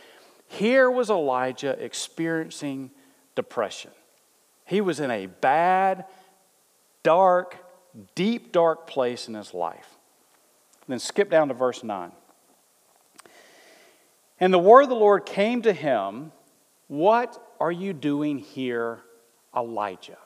here 0.47 0.91
was 0.91 1.09
Elijah 1.09 1.83
experiencing 1.83 2.91
depression. 3.35 3.91
He 4.73 4.81
was 4.81 5.01
in 5.01 5.11
a 5.11 5.27
bad, 5.27 6.07
dark, 7.03 7.59
deep, 8.15 8.53
dark 8.53 8.87
place 8.87 9.29
in 9.29 9.35
his 9.35 9.53
life. 9.53 9.99
Then 10.89 10.99
skip 10.99 11.29
down 11.29 11.49
to 11.49 11.55
verse 11.55 11.85
9. 11.85 12.11
And 14.41 14.51
the 14.51 14.59
word 14.59 14.85
of 14.85 14.89
the 14.89 14.95
Lord 14.95 15.27
came 15.27 15.61
to 15.63 15.75
him 15.75 16.33
What 16.89 17.39
are 17.61 17.71
you 17.71 17.93
doing 17.93 18.39
here, 18.39 19.01
Elijah? 19.55 20.17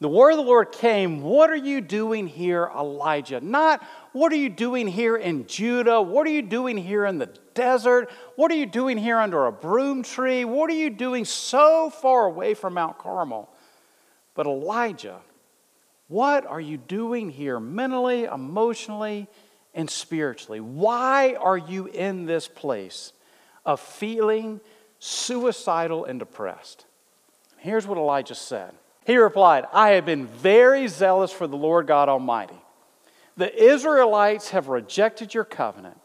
The 0.00 0.08
word 0.08 0.30
of 0.30 0.38
the 0.38 0.42
Lord 0.42 0.72
came, 0.72 1.20
What 1.20 1.50
are 1.50 1.54
you 1.54 1.82
doing 1.82 2.28
here, 2.28 2.70
Elijah? 2.74 3.42
Not, 3.42 3.82
What 4.12 4.32
are 4.32 4.36
you 4.36 4.48
doing 4.48 4.88
here 4.88 5.18
in 5.18 5.46
Judah? 5.46 6.00
What 6.00 6.26
are 6.26 6.30
you 6.30 6.40
doing 6.40 6.78
here 6.78 7.04
in 7.04 7.18
the 7.18 7.28
desert? 7.52 8.10
What 8.36 8.50
are 8.50 8.56
you 8.56 8.64
doing 8.64 8.96
here 8.96 9.18
under 9.18 9.44
a 9.44 9.52
broom 9.52 10.02
tree? 10.02 10.46
What 10.46 10.70
are 10.70 10.74
you 10.74 10.88
doing 10.88 11.26
so 11.26 11.90
far 11.90 12.24
away 12.24 12.54
from 12.54 12.72
Mount 12.72 12.96
Carmel? 12.96 13.50
But 14.36 14.46
Elijah, 14.46 15.20
what 16.08 16.46
are 16.46 16.60
you 16.60 16.76
doing 16.76 17.30
here 17.30 17.58
mentally, 17.58 18.24
emotionally, 18.24 19.26
and 19.74 19.90
spiritually? 19.90 20.60
Why 20.60 21.34
are 21.34 21.58
you 21.58 21.86
in 21.86 22.26
this 22.26 22.46
place 22.46 23.12
of 23.64 23.80
feeling 23.80 24.60
suicidal 25.00 26.04
and 26.04 26.18
depressed? 26.18 26.86
Here's 27.58 27.86
what 27.86 27.98
Elijah 27.98 28.34
said. 28.34 28.72
He 29.06 29.16
replied, 29.16 29.64
I 29.72 29.90
have 29.90 30.06
been 30.06 30.26
very 30.26 30.86
zealous 30.86 31.32
for 31.32 31.46
the 31.46 31.56
Lord 31.56 31.86
God 31.86 32.08
Almighty. 32.08 32.60
The 33.36 33.54
Israelites 33.54 34.50
have 34.50 34.68
rejected 34.68 35.34
your 35.34 35.44
covenant, 35.44 35.98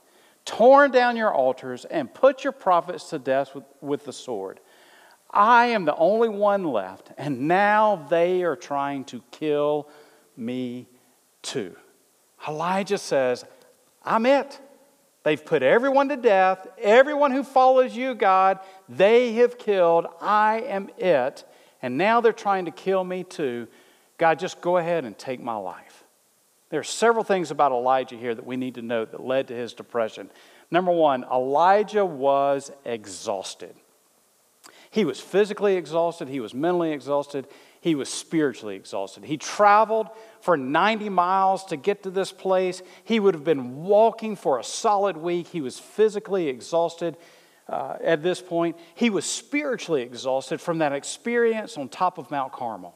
torn 0.46 0.92
down 0.92 1.16
your 1.16 1.34
altars, 1.34 1.86
and 1.86 2.14
put 2.14 2.44
your 2.44 2.54
prophets 2.54 3.10
to 3.10 3.20
death 3.20 3.56
with, 3.56 3.64
with 3.82 4.06
the 4.06 4.14
sword. 4.14 4.60
I 5.32 5.68
am 5.68 5.86
the 5.86 5.96
only 5.96 6.30
one 6.30 6.64
left, 6.64 7.12
and 7.18 7.48
now 7.48 8.06
they 8.10 8.44
are 8.44 8.56
trying 8.56 9.06
to 9.06 9.24
kill 9.32 9.88
me 10.36 10.88
too. 11.42 11.76
Elijah 12.48 12.98
says, 12.98 13.46
I'm 14.04 14.26
it. 14.26 14.60
They've 15.24 15.44
put 15.44 15.62
everyone 15.62 16.10
to 16.10 16.18
death. 16.18 16.68
Everyone 16.80 17.32
who 17.32 17.44
follows 17.44 17.96
you, 17.96 18.16
God, 18.16 18.60
they 18.90 19.34
have 19.34 19.58
killed. 19.58 20.08
I 20.20 20.62
am 20.62 20.90
it. 20.98 21.46
And 21.82 21.98
now 21.98 22.22
they're 22.22 22.34
trying 22.34 22.66
to 22.66 22.72
kill 22.72 23.04
me 23.04 23.24
too. 23.24 23.68
God, 24.18 24.40
just 24.40 24.62
go 24.62 24.78
ahead 24.78 25.06
and 25.06 25.18
take 25.18 25.40
my 25.40 25.56
life. 25.56 26.04
There 26.70 26.80
are 26.80 26.84
several 26.84 27.24
things 27.24 27.52
about 27.52 27.72
Elijah 27.72 28.16
here 28.16 28.34
that 28.34 28.46
we 28.46 28.56
need 28.56 28.76
to 28.76 28.82
note 28.82 29.12
that 29.12 29.24
led 29.24 29.48
to 29.50 29.54
his 29.54 29.74
depression. 29.74 30.30
Number 30.72 30.92
one, 30.92 31.24
Elijah 31.26 32.06
was 32.06 32.72
exhausted. 32.86 33.76
He 34.92 35.06
was 35.06 35.20
physically 35.20 35.78
exhausted, 35.78 36.28
he 36.28 36.40
was 36.40 36.54
mentally 36.54 36.92
exhausted, 36.92 37.48
he 37.80 37.96
was 37.96 38.10
spiritually 38.10 38.76
exhausted. 38.76 39.24
He 39.24 39.38
traveled 39.38 40.08
for 40.42 40.56
90 40.56 41.10
miles 41.10 41.66
to 41.66 41.78
get 41.78 42.04
to 42.04 42.12
this 42.12 42.32
place. 42.32 42.84
He 43.04 43.20
would 43.20 43.34
have 43.34 43.44
been 43.44 43.84
walking 43.84 44.36
for 44.36 44.60
a 44.60 44.64
solid 44.64 45.18
week. 45.18 45.48
He 45.48 45.62
was 45.62 45.80
physically 45.80 46.48
exhausted 46.48 47.18
uh, 47.68 47.98
at 48.04 48.22
this 48.22 48.40
point. 48.40 48.78
He 48.94 49.10
was 49.10 49.26
spiritually 49.26 50.04
exhausted 50.04 50.62
from 50.62 50.78
that 50.78 50.94
experience 50.94 51.76
on 51.76 51.90
top 51.90 52.20
of 52.20 52.30
Mount 52.30 52.52
Carmel. 52.52 52.94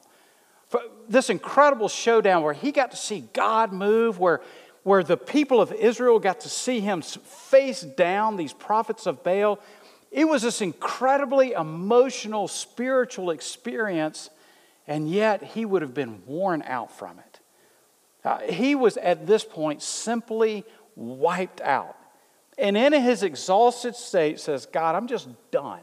For 0.67 0.81
this 1.10 1.31
incredible 1.31 1.88
showdown 1.88 2.43
where 2.43 2.53
he 2.53 2.71
got 2.71 2.91
to 2.91 2.97
see 2.97 3.27
God 3.34 3.73
move, 3.73 4.19
where, 4.19 4.41
where 4.84 5.03
the 5.03 5.17
people 5.17 5.62
of 5.62 5.71
Israel 5.71 6.19
got 6.19 6.41
to 6.41 6.49
see 6.49 6.79
him 6.79 7.01
face 7.01 7.81
down 7.81 8.36
these 8.36 8.53
prophets 8.53 9.08
of 9.08 9.23
Baal. 9.23 9.60
It 10.15 10.23
was 10.23 10.43
this 10.43 10.62
incredibly 10.62 11.51
emotional, 11.51 12.47
spiritual 12.47 13.32
experience 13.32 14.30
and 14.88 15.10
yet 15.10 15.43
he 15.43 15.65
would 15.65 15.82
have 15.82 15.93
been 15.93 16.21
worn 16.25 16.62
out 16.62 16.91
from 16.97 17.19
it. 17.19 17.39
Uh, 18.23 18.39
he 18.39 18.75
was 18.75 18.95
at 18.97 19.28
this 19.28 19.43
point 19.43 19.82
simply 19.82 20.63
wiped 20.95 21.60
out. 21.60 21.97
And 22.58 22.78
in 22.78 22.93
his 22.93 23.23
exhausted 23.23 23.95
state 23.95 24.39
says, 24.39 24.65
God, 24.65 24.95
I'm 24.95 25.08
just 25.08 25.28
done. 25.51 25.82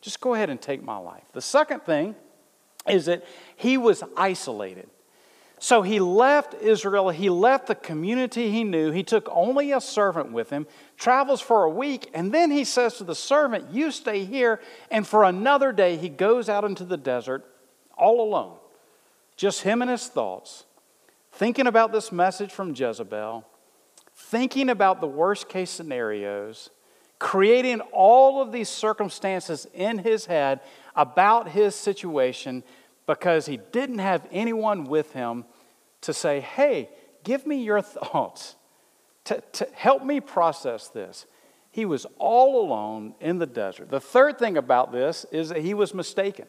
Just 0.00 0.20
go 0.20 0.34
ahead 0.34 0.50
and 0.50 0.60
take 0.60 0.82
my 0.82 0.98
life. 0.98 1.24
The 1.32 1.40
second 1.40 1.84
thing 1.84 2.14
is 2.86 3.06
that 3.06 3.24
he 3.56 3.78
was 3.78 4.02
isolated. 4.16 4.88
So 5.62 5.82
he 5.82 6.00
left 6.00 6.54
Israel, 6.54 7.10
he 7.10 7.28
left 7.28 7.66
the 7.66 7.74
community 7.74 8.50
he 8.50 8.64
knew, 8.64 8.92
he 8.92 9.02
took 9.02 9.28
only 9.30 9.72
a 9.72 9.80
servant 9.80 10.32
with 10.32 10.48
him, 10.48 10.66
travels 10.96 11.42
for 11.42 11.64
a 11.64 11.70
week, 11.70 12.10
and 12.14 12.32
then 12.32 12.50
he 12.50 12.64
says 12.64 12.96
to 12.96 13.04
the 13.04 13.14
servant, 13.14 13.70
You 13.70 13.90
stay 13.90 14.24
here. 14.24 14.58
And 14.90 15.06
for 15.06 15.22
another 15.22 15.70
day, 15.70 15.98
he 15.98 16.08
goes 16.08 16.48
out 16.48 16.64
into 16.64 16.86
the 16.86 16.96
desert 16.96 17.44
all 17.94 18.22
alone, 18.22 18.56
just 19.36 19.60
him 19.60 19.82
and 19.82 19.90
his 19.90 20.08
thoughts, 20.08 20.64
thinking 21.30 21.66
about 21.66 21.92
this 21.92 22.10
message 22.10 22.50
from 22.50 22.74
Jezebel, 22.74 23.44
thinking 24.14 24.70
about 24.70 25.02
the 25.02 25.06
worst 25.06 25.50
case 25.50 25.68
scenarios, 25.68 26.70
creating 27.18 27.80
all 27.92 28.40
of 28.40 28.50
these 28.50 28.70
circumstances 28.70 29.66
in 29.74 29.98
his 29.98 30.24
head 30.24 30.60
about 30.96 31.50
his 31.50 31.74
situation 31.74 32.64
because 33.10 33.44
he 33.44 33.56
didn't 33.72 33.98
have 33.98 34.24
anyone 34.30 34.84
with 34.84 35.12
him 35.14 35.44
to 36.02 36.14
say, 36.14 36.38
hey, 36.38 36.88
give 37.24 37.44
me 37.44 37.60
your 37.60 37.82
thoughts, 37.82 38.54
to, 39.24 39.42
to 39.50 39.66
help 39.74 40.04
me 40.04 40.20
process 40.20 40.86
this. 40.86 41.26
He 41.72 41.84
was 41.84 42.06
all 42.18 42.64
alone 42.64 43.14
in 43.18 43.38
the 43.38 43.46
desert. 43.46 43.90
The 43.90 43.98
third 43.98 44.38
thing 44.38 44.56
about 44.56 44.92
this 44.92 45.26
is 45.32 45.48
that 45.48 45.58
he 45.58 45.74
was 45.74 45.92
mistaken. 45.92 46.46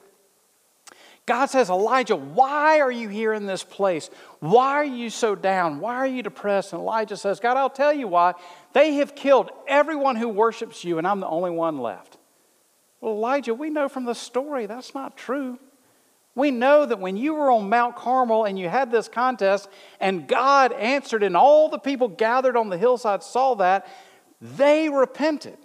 God 1.25 1.47
says, 1.47 1.71
Elijah, 1.71 2.15
why 2.15 2.79
are 2.79 2.91
you 2.91 3.09
here 3.09 3.33
in 3.33 3.47
this 3.47 3.63
place? 3.63 4.11
Why 4.39 4.73
are 4.73 4.83
you 4.83 5.09
so 5.09 5.33
down? 5.33 5.79
Why 5.79 5.95
are 5.95 6.07
you 6.07 6.21
depressed? 6.21 6.73
And 6.73 6.81
Elijah 6.83 7.17
says, 7.17 7.39
God, 7.39 7.57
I'll 7.57 7.71
tell 7.71 7.93
you 7.93 8.07
why. 8.07 8.35
They 8.73 8.95
have 8.95 9.15
killed 9.15 9.49
everyone 9.67 10.15
who 10.15 10.29
worships 10.29 10.83
you, 10.83 10.99
and 10.99 11.07
I'm 11.07 11.21
the 11.21 11.27
only 11.27 11.51
one 11.51 11.79
left. 11.79 12.17
Well, 12.99 13.13
Elijah, 13.13 13.55
we 13.55 13.71
know 13.71 13.89
from 13.89 14.05
the 14.05 14.13
story 14.13 14.67
that's 14.67 14.93
not 14.93 15.17
true. 15.17 15.57
We 16.33 16.51
know 16.51 16.85
that 16.85 16.99
when 16.99 17.17
you 17.17 17.33
were 17.33 17.51
on 17.51 17.69
Mount 17.69 17.95
Carmel 17.95 18.45
and 18.45 18.57
you 18.57 18.69
had 18.69 18.91
this 18.91 19.09
contest, 19.09 19.67
and 19.99 20.27
God 20.27 20.71
answered, 20.71 21.23
and 21.23 21.35
all 21.35 21.67
the 21.69 21.79
people 21.79 22.07
gathered 22.07 22.55
on 22.55 22.69
the 22.69 22.77
hillside 22.77 23.21
saw 23.21 23.55
that, 23.55 23.87
they 24.39 24.89
repented. 24.89 25.57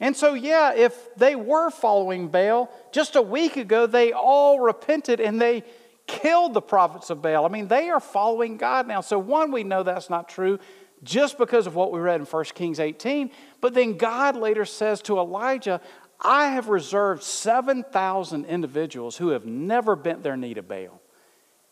And 0.00 0.16
so, 0.16 0.34
yeah, 0.34 0.74
if 0.74 1.14
they 1.14 1.36
were 1.36 1.70
following 1.70 2.28
Baal, 2.28 2.70
just 2.92 3.14
a 3.14 3.22
week 3.22 3.56
ago, 3.56 3.86
they 3.86 4.12
all 4.12 4.58
repented 4.58 5.20
and 5.20 5.40
they 5.40 5.62
killed 6.06 6.52
the 6.52 6.60
prophets 6.60 7.10
of 7.10 7.22
Baal. 7.22 7.46
I 7.46 7.48
mean, 7.48 7.68
they 7.68 7.88
are 7.90 8.00
following 8.00 8.56
God 8.56 8.88
now. 8.88 9.00
So, 9.00 9.18
one, 9.18 9.52
we 9.52 9.62
know 9.62 9.84
that's 9.84 10.10
not 10.10 10.28
true 10.28 10.58
just 11.04 11.38
because 11.38 11.66
of 11.66 11.74
what 11.74 11.92
we 11.92 12.00
read 12.00 12.20
in 12.20 12.26
1 12.26 12.44
Kings 12.54 12.80
18. 12.80 13.30
But 13.60 13.74
then 13.74 13.96
God 13.96 14.36
later 14.36 14.64
says 14.64 15.00
to 15.02 15.18
Elijah, 15.18 15.80
I 16.20 16.46
have 16.46 16.68
reserved 16.68 17.22
7,000 17.22 18.46
individuals 18.46 19.16
who 19.16 19.28
have 19.28 19.44
never 19.44 19.96
bent 19.96 20.22
their 20.22 20.36
knee 20.36 20.54
to 20.54 20.62
Baal. 20.62 21.00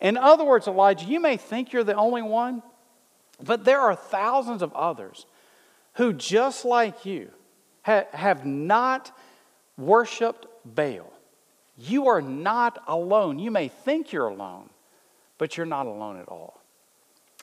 In 0.00 0.16
other 0.16 0.44
words, 0.44 0.66
Elijah, 0.66 1.06
you 1.06 1.20
may 1.20 1.36
think 1.36 1.72
you're 1.72 1.84
the 1.84 1.94
only 1.94 2.22
one, 2.22 2.62
but 3.42 3.64
there 3.64 3.80
are 3.80 3.94
thousands 3.94 4.62
of 4.62 4.72
others 4.74 5.26
who, 5.94 6.12
just 6.12 6.64
like 6.64 7.06
you, 7.06 7.30
have 7.82 8.44
not 8.44 9.16
worshiped 9.76 10.46
Baal. 10.64 11.12
You 11.76 12.08
are 12.08 12.20
not 12.20 12.82
alone. 12.86 13.38
You 13.38 13.50
may 13.50 13.68
think 13.68 14.12
you're 14.12 14.28
alone, 14.28 14.70
but 15.38 15.56
you're 15.56 15.66
not 15.66 15.86
alone 15.86 16.20
at 16.20 16.28
all. 16.28 16.60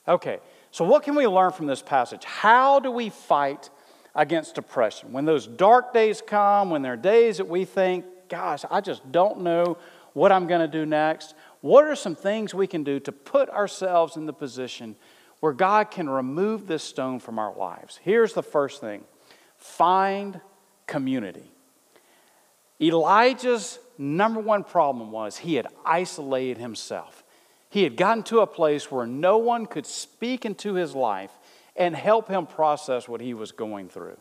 Okay, 0.07 0.39
so 0.71 0.85
what 0.85 1.03
can 1.03 1.15
we 1.15 1.27
learn 1.27 1.51
from 1.51 1.67
this 1.67 1.81
passage? 1.81 2.23
How 2.23 2.79
do 2.79 2.91
we 2.91 3.09
fight 3.09 3.69
against 4.15 4.55
depression? 4.55 5.11
When 5.11 5.25
those 5.25 5.47
dark 5.47 5.93
days 5.93 6.21
come, 6.25 6.69
when 6.69 6.81
there 6.81 6.93
are 6.93 6.97
days 6.97 7.37
that 7.37 7.47
we 7.47 7.65
think, 7.65 8.05
gosh, 8.29 8.63
I 8.69 8.81
just 8.81 9.11
don't 9.11 9.41
know 9.41 9.77
what 10.13 10.31
I'm 10.31 10.47
going 10.47 10.61
to 10.61 10.67
do 10.67 10.85
next, 10.85 11.35
what 11.61 11.85
are 11.85 11.95
some 11.95 12.15
things 12.15 12.53
we 12.53 12.67
can 12.67 12.83
do 12.83 12.99
to 13.01 13.11
put 13.11 13.49
ourselves 13.49 14.15
in 14.15 14.25
the 14.25 14.33
position 14.33 14.95
where 15.39 15.53
God 15.53 15.91
can 15.91 16.09
remove 16.09 16.67
this 16.67 16.83
stone 16.83 17.19
from 17.19 17.39
our 17.39 17.55
lives? 17.55 17.99
Here's 18.03 18.33
the 18.33 18.43
first 18.43 18.81
thing 18.81 19.03
Find 19.57 20.39
community. 20.87 21.51
Elijah's 22.81 23.77
number 23.97 24.39
one 24.39 24.63
problem 24.63 25.11
was 25.11 25.37
he 25.37 25.55
had 25.55 25.67
isolated 25.85 26.57
himself. 26.57 27.23
He 27.69 27.83
had 27.83 27.97
gotten 27.97 28.23
to 28.23 28.39
a 28.39 28.47
place 28.47 28.89
where 28.89 29.05
no 29.05 29.37
one 29.37 29.65
could 29.65 29.85
speak 29.85 30.45
into 30.45 30.73
his 30.73 30.95
life 30.95 31.31
and 31.79 31.95
help 31.95 32.27
him 32.27 32.45
process 32.45 33.07
what 33.07 33.21
he 33.21 33.33
was 33.33 33.51
going 33.51 33.89
through. 33.89 34.17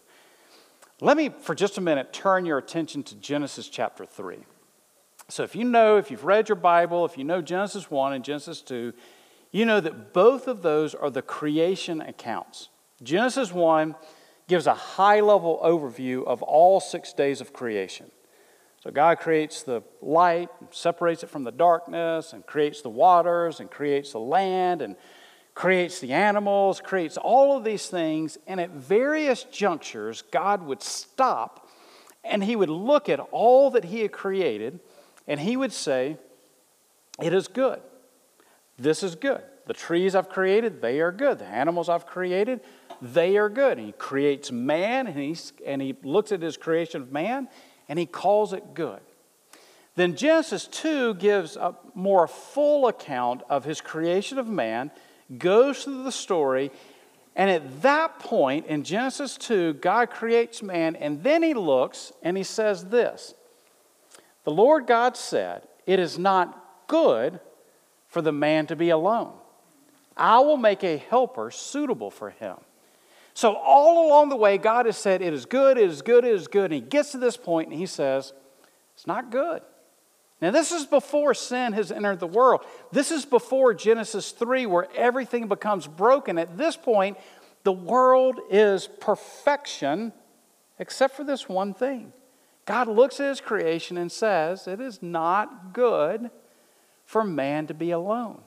Let 1.01 1.17
me, 1.17 1.29
for 1.29 1.55
just 1.55 1.77
a 1.77 1.81
minute, 1.81 2.13
turn 2.13 2.47
your 2.47 2.59
attention 2.59 3.03
to 3.05 3.17
Genesis 3.17 3.69
chapter 3.69 4.07
3. 4.07 4.39
So, 5.29 5.43
if 5.43 5.55
you 5.55 5.65
know, 5.65 5.99
if 5.99 6.11
you've 6.11 6.25
read 6.25 6.49
your 6.49 6.57
Bible, 6.57 7.05
if 7.05 7.19
you 7.19 7.25
know 7.25 7.43
Genesis 7.43 7.91
1 7.91 8.15
and 8.15 8.25
Genesis 8.25 8.63
2, 8.63 8.95
you 9.51 9.67
know 9.67 9.81
that 9.81 10.13
both 10.15 10.49
of 10.49 10.63
those 10.63 10.95
are 10.95 11.11
the 11.11 11.21
creation 11.21 12.01
accounts. 12.01 12.69
Genesis 13.03 13.53
1 13.53 13.95
gives 14.49 14.67
a 14.67 14.75
high 14.75 15.21
level 15.21 15.61
overview 15.63 16.25
of 16.27 16.43
all 16.43 16.81
six 16.81 17.13
days 17.13 17.41
of 17.41 17.53
creation. 17.53 18.11
So 18.83 18.91
God 18.91 19.19
creates 19.19 19.63
the 19.63 19.83
light, 20.01 20.49
separates 20.71 21.23
it 21.23 21.31
from 21.31 21.45
the 21.45 21.53
darkness, 21.53 22.33
and 22.33 22.47
creates 22.47 22.81
the 22.81 22.89
waters, 22.89 23.61
and 23.61 23.71
creates 23.71 24.13
the 24.13 24.21
land, 24.21 24.83
and 24.83 24.97
creates 25.59 25.99
the 25.99 26.13
animals, 26.13 26.81
creates 26.81 27.17
all 27.17 27.57
of 27.57 27.65
these 27.65 27.89
things. 27.89 28.39
And 28.47 28.61
at 28.61 28.71
various 28.71 29.43
junctures, 29.43 30.23
God 30.31 30.63
would 30.63 30.81
stop 30.81 31.69
and 32.23 32.45
he 32.45 32.55
would 32.55 32.69
look 32.71 33.09
at 33.09 33.19
all 33.33 33.73
that 33.73 33.87
he 33.87 34.03
had 34.03 34.13
created 34.13 34.79
and 35.27 35.41
he 35.41 35.57
would 35.57 35.73
say, 35.73 36.17
It 37.21 37.35
is 37.35 37.49
good. 37.49 37.81
This 38.79 39.03
is 39.03 39.17
good. 39.17 39.43
The 39.67 39.75
trees 39.75 40.15
I've 40.15 40.29
created, 40.29 40.81
they 40.81 41.01
are 41.01 41.11
good. 41.11 41.41
The 41.41 41.47
animals 41.47 41.89
I've 41.89 42.07
created, 42.07 42.61
they 43.03 43.37
are 43.37 43.49
good. 43.49 43.79
And 43.79 43.87
he 43.89 43.93
creates 43.95 44.53
man, 44.53 45.09
and, 45.09 45.19
he's, 45.19 45.53
and 45.67 45.83
he 45.83 45.97
looks 46.05 46.31
at 46.31 46.41
his 46.41 46.57
creation 46.57 47.03
of 47.03 47.11
man, 47.11 47.49
and 47.89 47.99
he 47.99 48.07
calls 48.07 48.53
it 48.53 48.75
good. 48.75 49.01
Then 49.97 50.15
Genesis 50.15 50.69
2 50.69 51.15
gives 51.15 51.57
a 51.57 51.75
more 51.97 52.29
full 52.29 52.87
account 52.87 53.43
of 53.51 53.65
his 53.65 53.81
creation 53.81 54.39
of 54.39 54.47
man, 54.47 54.93
goes 55.37 55.85
through 55.85 56.05
the 56.05 56.13
story, 56.13 56.71
and 57.37 57.51
at 57.51 57.83
that 57.83 58.19
point 58.19 58.67
in 58.67 58.83
Genesis 58.83 59.37
2, 59.37 59.75
God 59.75 60.11
creates 60.11 60.63
man, 60.63 60.97
and 60.97 61.23
then 61.23 61.43
he 61.43 61.55
looks 61.55 62.13
and 62.23 62.37
he 62.37 62.43
says 62.43 62.87
this 62.87 63.35
The 64.45 64.51
Lord 64.51 64.87
God 64.87 65.17
said, 65.17 65.69
It 65.87 65.99
is 65.99 66.19
not 66.19 66.87
good 66.89 67.41
for 68.09 68.23
the 68.23 68.33
man 68.33 68.67
to 68.67 68.77
be 68.77 68.91
alone. 68.91 69.35
I 70.17 70.41
will 70.41 70.57
make 70.57 70.83
a 70.83 70.97
helper 70.97 71.51
suitable 71.51 72.11
for 72.11 72.31
him. 72.31 72.57
So, 73.35 73.55
all 73.55 74.09
along 74.09 74.31
the 74.31 74.37
way, 74.37 74.59
God 74.59 74.87
has 74.87 74.97
said, 74.97 75.23
It 75.23 75.33
is 75.33 75.47
good, 75.47 75.79
it 75.79 75.89
is 75.89 76.03
good, 76.03 76.25
it 76.25 76.35
is 76.35 76.49
good. 76.49 76.73
And 76.73 76.75
He 76.75 76.81
gets 76.81 77.13
to 77.13 77.19
this 77.19 77.37
point 77.37 77.69
and 77.69 77.79
He 77.79 77.87
says, 77.87 78.33
It's 78.95 79.07
not 79.07 79.31
good. 79.31 79.63
Now, 80.41 80.53
this 80.53 80.71
is 80.71 80.87
before 80.87 81.35
sin 81.35 81.73
has 81.73 81.91
entered 81.91 82.21
the 82.21 82.27
world. 82.27 82.61
This 82.93 83.11
is 83.11 83.25
before 83.25 83.75
Genesis 83.75 84.31
3, 84.31 84.67
where 84.67 84.87
everything 84.95 85.49
becomes 85.49 85.87
broken. 85.89 86.39
At 86.39 86.57
this 86.57 86.77
point, 86.77 87.19
the 87.65 87.73
world 87.73 88.39
is 88.49 88.89
perfection, 89.01 90.13
except 90.79 91.17
for 91.17 91.25
this 91.25 91.49
one 91.49 91.75
thing. 91.75 92.13
God 92.67 92.87
looks 92.87 93.19
at 93.19 93.29
his 93.29 93.41
creation 93.41 93.97
and 93.97 94.13
says, 94.13 94.69
It 94.69 94.81
is 94.81 95.03
not 95.03 95.73
good 95.73 96.31
for 97.05 97.25
man 97.25 97.67
to 97.67 97.75
be 97.75 97.91
alone. 97.91 98.43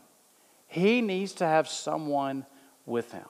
He 0.67 1.01
needs 1.01 1.33
to 1.33 1.45
have 1.45 1.67
someone 1.67 2.45
with 2.85 3.11
him. 3.11 3.27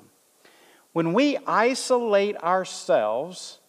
When 0.94 1.14
we 1.14 1.38
isolate 1.48 2.36
ourselves, 2.38 3.60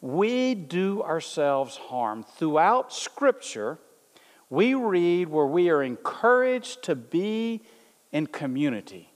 we 0.00 0.54
do 0.54 1.02
ourselves 1.02 1.76
harm. 1.76 2.24
Throughout 2.24 2.92
Scripture, 2.92 3.78
we 4.50 4.74
read 4.74 5.28
where 5.28 5.46
we 5.46 5.70
are 5.70 5.82
encouraged 5.82 6.82
to 6.82 6.96
be 6.96 7.62
in 8.12 8.26
community. 8.26 9.08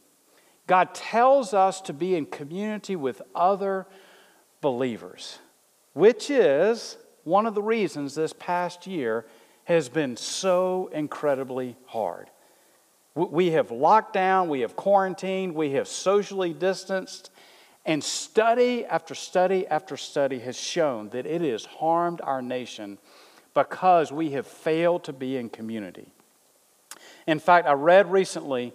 God 0.66 0.94
tells 0.94 1.52
us 1.52 1.80
to 1.82 1.92
be 1.92 2.14
in 2.14 2.24
community 2.24 2.96
with 2.96 3.20
other 3.34 3.86
believers, 4.60 5.38
which 5.92 6.30
is 6.30 6.96
one 7.24 7.46
of 7.46 7.54
the 7.54 7.62
reasons 7.62 8.14
this 8.14 8.32
past 8.32 8.86
year 8.86 9.26
has 9.64 9.88
been 9.88 10.16
so 10.16 10.88
incredibly 10.92 11.76
hard. 11.86 12.30
We 13.14 13.50
have 13.52 13.70
locked 13.70 14.12
down, 14.12 14.48
we 14.48 14.60
have 14.60 14.76
quarantined, 14.76 15.54
we 15.54 15.72
have 15.72 15.88
socially 15.88 16.52
distanced, 16.52 17.30
and 17.86 18.02
study 18.02 18.84
after 18.84 19.14
study 19.14 19.66
after 19.66 19.96
study 19.96 20.38
has 20.40 20.56
shown 20.56 21.10
that 21.10 21.26
it 21.26 21.42
has 21.42 21.64
harmed 21.64 22.20
our 22.22 22.42
nation 22.42 22.98
because 23.54 24.12
we 24.12 24.30
have 24.30 24.46
failed 24.46 25.04
to 25.04 25.12
be 25.12 25.36
in 25.36 25.48
community. 25.48 26.12
In 27.26 27.38
fact, 27.38 27.66
I 27.66 27.72
read 27.72 28.10
recently 28.10 28.72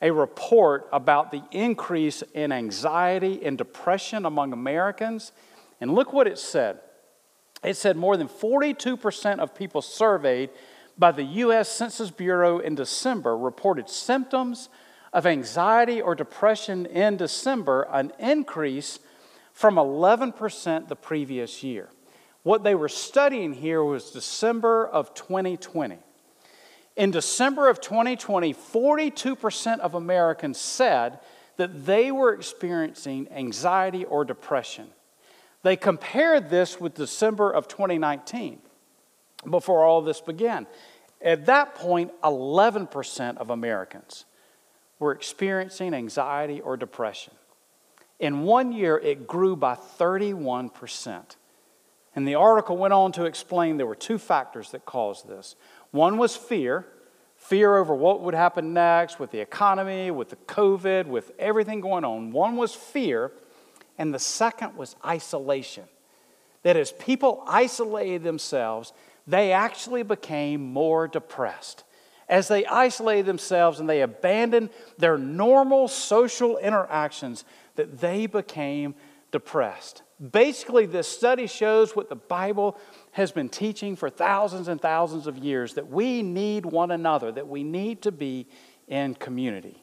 a 0.00 0.12
report 0.12 0.88
about 0.92 1.32
the 1.32 1.42
increase 1.50 2.22
in 2.34 2.52
anxiety 2.52 3.44
and 3.44 3.58
depression 3.58 4.24
among 4.24 4.52
Americans, 4.52 5.32
and 5.80 5.94
look 5.94 6.12
what 6.12 6.26
it 6.26 6.38
said. 6.38 6.78
It 7.64 7.74
said 7.74 7.96
more 7.96 8.16
than 8.16 8.28
42% 8.28 9.40
of 9.40 9.54
people 9.54 9.82
surveyed 9.82 10.50
by 10.96 11.12
the 11.12 11.24
U.S. 11.24 11.68
Census 11.68 12.10
Bureau 12.10 12.58
in 12.58 12.74
December 12.74 13.36
reported 13.36 13.88
symptoms 13.88 14.68
of 15.12 15.26
anxiety 15.26 16.00
or 16.00 16.14
depression 16.14 16.86
in 16.86 17.16
December, 17.16 17.82
an 17.90 18.12
increase 18.18 19.00
from 19.52 19.76
11% 19.76 20.88
the 20.88 20.96
previous 20.96 21.62
year. 21.62 21.88
What 22.42 22.62
they 22.62 22.74
were 22.74 22.88
studying 22.88 23.52
here 23.52 23.82
was 23.82 24.10
December 24.10 24.86
of 24.86 25.14
2020. 25.14 25.98
In 26.96 27.10
December 27.10 27.68
of 27.68 27.80
2020, 27.80 28.54
42% 28.54 29.78
of 29.80 29.94
Americans 29.94 30.58
said 30.58 31.20
that 31.56 31.86
they 31.86 32.10
were 32.10 32.32
experiencing 32.32 33.28
anxiety 33.30 34.04
or 34.04 34.24
depression. 34.24 34.88
They 35.62 35.76
compared 35.76 36.50
this 36.50 36.80
with 36.80 36.94
December 36.94 37.50
of 37.50 37.68
2019, 37.68 38.60
before 39.48 39.84
all 39.84 40.02
this 40.02 40.20
began. 40.20 40.66
At 41.20 41.46
that 41.46 41.74
point, 41.74 42.12
11% 42.22 43.38
of 43.38 43.50
Americans 43.50 44.24
were 44.98 45.12
experiencing 45.12 45.94
anxiety 45.94 46.60
or 46.60 46.76
depression. 46.76 47.34
In 48.20 48.42
one 48.42 48.72
year, 48.72 48.98
it 48.98 49.26
grew 49.26 49.56
by 49.56 49.74
31%. 49.74 51.36
And 52.18 52.26
the 52.26 52.34
article 52.34 52.76
went 52.76 52.92
on 52.92 53.12
to 53.12 53.26
explain 53.26 53.76
there 53.76 53.86
were 53.86 53.94
two 53.94 54.18
factors 54.18 54.72
that 54.72 54.84
caused 54.84 55.28
this. 55.28 55.54
One 55.92 56.18
was 56.18 56.34
fear 56.34 56.84
fear 57.36 57.76
over 57.76 57.94
what 57.94 58.22
would 58.22 58.34
happen 58.34 58.72
next 58.72 59.20
with 59.20 59.30
the 59.30 59.38
economy, 59.38 60.10
with 60.10 60.28
the 60.28 60.34
COVID, 60.34 61.06
with 61.06 61.30
everything 61.38 61.80
going 61.80 62.04
on. 62.04 62.32
One 62.32 62.56
was 62.56 62.74
fear, 62.74 63.30
and 63.98 64.12
the 64.12 64.18
second 64.18 64.76
was 64.76 64.96
isolation. 65.06 65.84
That 66.64 66.76
as 66.76 66.90
people 66.90 67.44
isolated 67.46 68.24
themselves, 68.24 68.92
they 69.28 69.52
actually 69.52 70.02
became 70.02 70.72
more 70.72 71.06
depressed. 71.06 71.84
As 72.28 72.48
they 72.48 72.66
isolated 72.66 73.26
themselves 73.26 73.78
and 73.78 73.88
they 73.88 74.02
abandoned 74.02 74.70
their 74.98 75.16
normal 75.16 75.86
social 75.86 76.58
interactions, 76.58 77.44
that 77.76 78.00
they 78.00 78.26
became 78.26 78.96
depressed. 79.30 80.02
Basically, 80.18 80.86
this 80.86 81.06
study 81.06 81.46
shows 81.46 81.94
what 81.94 82.08
the 82.08 82.16
Bible 82.16 82.76
has 83.12 83.30
been 83.30 83.48
teaching 83.48 83.94
for 83.94 84.10
thousands 84.10 84.66
and 84.66 84.80
thousands 84.80 85.28
of 85.28 85.38
years 85.38 85.74
that 85.74 85.88
we 85.88 86.22
need 86.22 86.66
one 86.66 86.90
another, 86.90 87.30
that 87.30 87.46
we 87.46 87.62
need 87.62 88.02
to 88.02 88.10
be 88.10 88.48
in 88.88 89.14
community. 89.14 89.80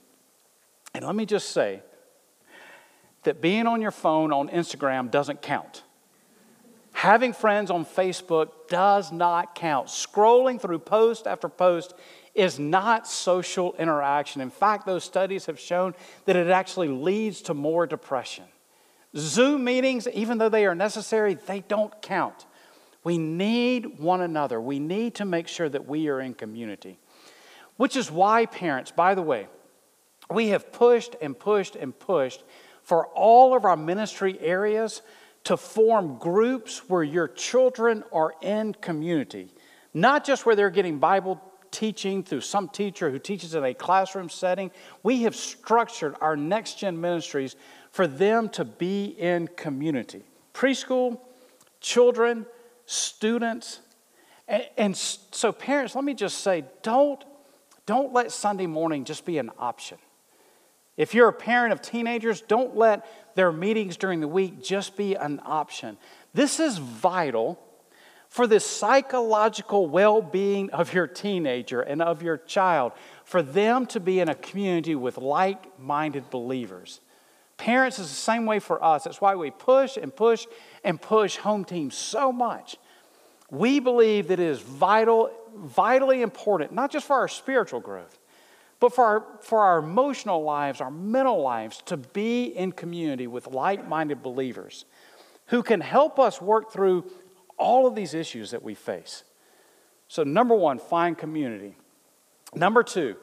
And 0.93 1.05
let 1.05 1.15
me 1.15 1.25
just 1.25 1.51
say 1.51 1.81
that 3.23 3.41
being 3.41 3.65
on 3.65 3.81
your 3.81 3.91
phone 3.91 4.33
on 4.33 4.49
Instagram 4.49 5.09
doesn't 5.09 5.41
count. 5.41 5.83
Having 6.91 7.33
friends 7.33 7.71
on 7.71 7.85
Facebook 7.85 8.49
does 8.67 9.11
not 9.11 9.55
count. 9.55 9.87
Scrolling 9.87 10.59
through 10.59 10.79
post 10.79 11.27
after 11.27 11.49
post 11.49 11.93
is 12.33 12.59
not 12.59 13.07
social 13.07 13.75
interaction. 13.77 14.41
In 14.41 14.49
fact, 14.49 14.85
those 14.85 15.03
studies 15.03 15.45
have 15.45 15.59
shown 15.59 15.93
that 16.25 16.35
it 16.35 16.47
actually 16.47 16.87
leads 16.87 17.41
to 17.43 17.53
more 17.53 17.85
depression. 17.85 18.45
Zoom 19.17 19.63
meetings, 19.63 20.07
even 20.13 20.37
though 20.37 20.49
they 20.49 20.65
are 20.65 20.75
necessary, 20.75 21.35
they 21.35 21.61
don't 21.61 22.01
count. 22.01 22.45
We 23.03 23.17
need 23.17 23.99
one 23.99 24.21
another. 24.21 24.59
We 24.59 24.79
need 24.79 25.15
to 25.15 25.25
make 25.25 25.47
sure 25.47 25.69
that 25.69 25.87
we 25.87 26.09
are 26.09 26.19
in 26.19 26.33
community. 26.33 26.99
Which 27.77 27.95
is 27.95 28.11
why, 28.11 28.45
parents, 28.45 28.91
by 28.91 29.15
the 29.15 29.21
way, 29.21 29.47
we 30.29 30.49
have 30.49 30.71
pushed 30.71 31.15
and 31.21 31.37
pushed 31.37 31.75
and 31.75 31.97
pushed 31.97 32.43
for 32.81 33.07
all 33.07 33.55
of 33.55 33.63
our 33.65 33.77
ministry 33.77 34.39
areas 34.39 35.01
to 35.45 35.55
form 35.55 36.17
groups 36.17 36.89
where 36.89 37.03
your 37.03 37.27
children 37.27 38.03
are 38.11 38.33
in 38.41 38.73
community, 38.73 39.53
not 39.93 40.25
just 40.25 40.45
where 40.45 40.55
they're 40.55 40.71
getting 40.71 40.97
Bible 40.97 41.41
teaching 41.71 42.23
through 42.23 42.41
some 42.41 42.69
teacher 42.69 43.09
who 43.11 43.19
teaches 43.19 43.53
in 43.53 43.63
a 43.63 43.73
classroom 43.73 44.29
setting. 44.29 44.71
We 45.03 45.23
have 45.23 45.35
structured 45.35 46.15
our 46.21 46.37
next 46.37 46.79
gen 46.79 46.99
ministries 47.01 47.55
for 47.95 48.07
them 48.07 48.49
to 48.49 48.65
be 48.65 49.05
in 49.05 49.47
community. 49.47 50.21
Preschool, 50.53 51.17
children, 51.79 52.45
students. 52.85 53.79
And, 54.49 54.67
and 54.77 54.97
so, 54.97 55.53
parents, 55.53 55.95
let 55.95 56.03
me 56.03 56.13
just 56.13 56.39
say 56.39 56.65
don't, 56.83 57.23
don't 57.85 58.11
let 58.11 58.33
Sunday 58.33 58.65
morning 58.65 59.05
just 59.05 59.23
be 59.23 59.37
an 59.37 59.49
option. 59.57 59.97
If 60.97 61.13
you're 61.13 61.29
a 61.29 61.33
parent 61.33 61.71
of 61.71 61.81
teenagers, 61.81 62.41
don't 62.41 62.75
let 62.75 63.07
their 63.35 63.53
meetings 63.53 63.95
during 63.95 64.19
the 64.19 64.27
week 64.27 64.61
just 64.61 64.97
be 64.97 65.15
an 65.15 65.39
option. 65.45 65.95
This 66.33 66.59
is 66.59 66.77
vital 66.77 67.57
for 68.27 68.45
the 68.45 68.59
psychological 68.59 69.87
well 69.87 70.21
being 70.21 70.69
of 70.71 70.93
your 70.93 71.07
teenager 71.07 71.79
and 71.79 72.01
of 72.01 72.21
your 72.21 72.39
child, 72.39 72.91
for 73.23 73.41
them 73.41 73.85
to 73.85 74.01
be 74.01 74.19
in 74.19 74.27
a 74.27 74.35
community 74.35 74.95
with 74.95 75.17
like 75.17 75.79
minded 75.79 76.29
believers. 76.29 76.99
Parents 77.57 77.99
is 77.99 78.09
the 78.09 78.15
same 78.15 78.45
way 78.45 78.59
for 78.59 78.83
us. 78.83 79.05
That's 79.05 79.21
why 79.21 79.35
we 79.35 79.51
push 79.51 79.97
and 79.97 80.13
push 80.13 80.45
and 80.83 81.01
push 81.01 81.37
home 81.37 81.63
teams 81.63 81.95
so 81.95 82.31
much. 82.31 82.77
We 83.49 83.79
believe 83.79 84.27
that 84.27 84.39
it 84.39 84.47
is 84.47 84.59
vital, 84.59 85.31
vitally 85.55 86.21
important, 86.21 86.73
not 86.73 86.91
just 86.91 87.07
for 87.07 87.15
our 87.15 87.27
spiritual 87.27 87.79
growth, 87.79 88.19
but 88.79 88.93
for 88.93 89.05
our, 89.05 89.25
for 89.41 89.59
our 89.59 89.79
emotional 89.79 90.43
lives, 90.43 90.81
our 90.81 90.91
mental 90.91 91.41
lives, 91.41 91.81
to 91.85 91.97
be 91.97 92.45
in 92.45 92.71
community 92.71 93.27
with 93.27 93.47
like 93.47 93.87
minded 93.87 94.21
believers 94.21 94.85
who 95.47 95.63
can 95.63 95.79
help 95.79 96.19
us 96.19 96.41
work 96.41 96.73
through 96.73 97.09
all 97.57 97.87
of 97.87 97.95
these 97.95 98.13
issues 98.13 98.51
that 98.51 98.63
we 98.63 98.73
face. 98.73 99.23
So, 100.07 100.23
number 100.23 100.55
one, 100.55 100.77
find 100.77 101.17
community. 101.17 101.75
Number 102.53 102.83
two, 102.83 103.15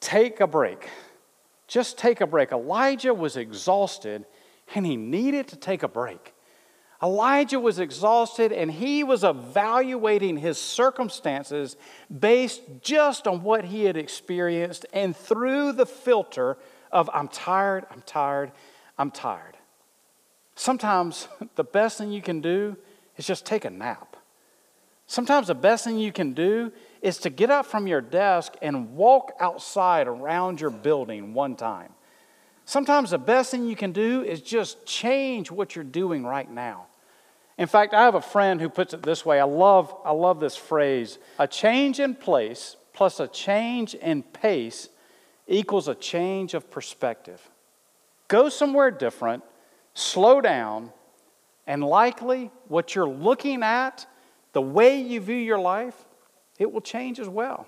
take 0.00 0.40
a 0.40 0.46
break. 0.46 0.88
Just 1.68 1.98
take 1.98 2.20
a 2.20 2.26
break. 2.26 2.50
Elijah 2.50 3.14
was 3.14 3.36
exhausted 3.36 4.24
and 4.74 4.84
he 4.84 4.96
needed 4.96 5.48
to 5.48 5.56
take 5.56 5.82
a 5.82 5.88
break. 5.88 6.34
Elijah 7.00 7.60
was 7.60 7.78
exhausted 7.78 8.50
and 8.50 8.72
he 8.72 9.04
was 9.04 9.22
evaluating 9.22 10.38
his 10.38 10.58
circumstances 10.58 11.76
based 12.18 12.62
just 12.80 13.28
on 13.28 13.42
what 13.42 13.66
he 13.66 13.84
had 13.84 13.96
experienced 13.96 14.84
and 14.92 15.16
through 15.16 15.72
the 15.72 15.86
filter 15.86 16.56
of, 16.90 17.08
I'm 17.12 17.28
tired, 17.28 17.86
I'm 17.90 18.02
tired, 18.02 18.50
I'm 18.96 19.12
tired. 19.12 19.56
Sometimes 20.56 21.28
the 21.54 21.64
best 21.64 21.98
thing 21.98 22.10
you 22.10 22.22
can 22.22 22.40
do 22.40 22.76
is 23.16 23.26
just 23.26 23.46
take 23.46 23.64
a 23.64 23.70
nap. 23.70 24.16
Sometimes 25.06 25.46
the 25.46 25.54
best 25.54 25.84
thing 25.84 25.98
you 25.98 26.12
can 26.12 26.32
do 26.32 26.72
is 27.02 27.18
to 27.18 27.30
get 27.30 27.50
up 27.50 27.66
from 27.66 27.86
your 27.86 28.00
desk 28.00 28.54
and 28.62 28.94
walk 28.96 29.32
outside 29.40 30.06
around 30.06 30.60
your 30.60 30.70
building 30.70 31.34
one 31.34 31.56
time. 31.56 31.92
Sometimes 32.64 33.10
the 33.10 33.18
best 33.18 33.50
thing 33.50 33.66
you 33.66 33.76
can 33.76 33.92
do 33.92 34.22
is 34.22 34.42
just 34.42 34.84
change 34.84 35.50
what 35.50 35.74
you're 35.74 35.84
doing 35.84 36.24
right 36.24 36.50
now 36.50 36.86
In 37.58 37.66
fact, 37.66 37.92
I 37.92 38.04
have 38.04 38.14
a 38.14 38.20
friend 38.22 38.60
who 38.60 38.68
puts 38.68 38.94
it 38.94 39.02
this 39.02 39.26
way. 39.26 39.40
I 39.40 39.44
love, 39.44 39.94
I 40.04 40.12
love 40.12 40.38
this 40.38 40.56
phrase 40.56 41.18
a 41.38 41.46
change 41.48 41.98
in 42.00 42.14
place 42.14 42.76
plus 42.92 43.20
a 43.20 43.26
change 43.28 43.94
in 43.94 44.22
pace 44.22 44.88
equals 45.48 45.88
a 45.88 45.94
change 45.94 46.54
of 46.54 46.70
perspective. 46.70 47.40
Go 48.28 48.48
somewhere 48.48 48.90
different, 48.90 49.42
slow 49.94 50.40
down, 50.40 50.92
and 51.66 51.82
likely 51.82 52.50
what 52.68 52.94
you're 52.94 53.08
looking 53.08 53.62
at, 53.62 54.06
the 54.52 54.62
way 54.62 55.00
you 55.00 55.20
view 55.20 55.36
your 55.36 55.58
life, 55.58 56.04
it 56.58 56.72
will 56.72 56.80
change 56.80 57.20
as 57.20 57.28
well. 57.28 57.66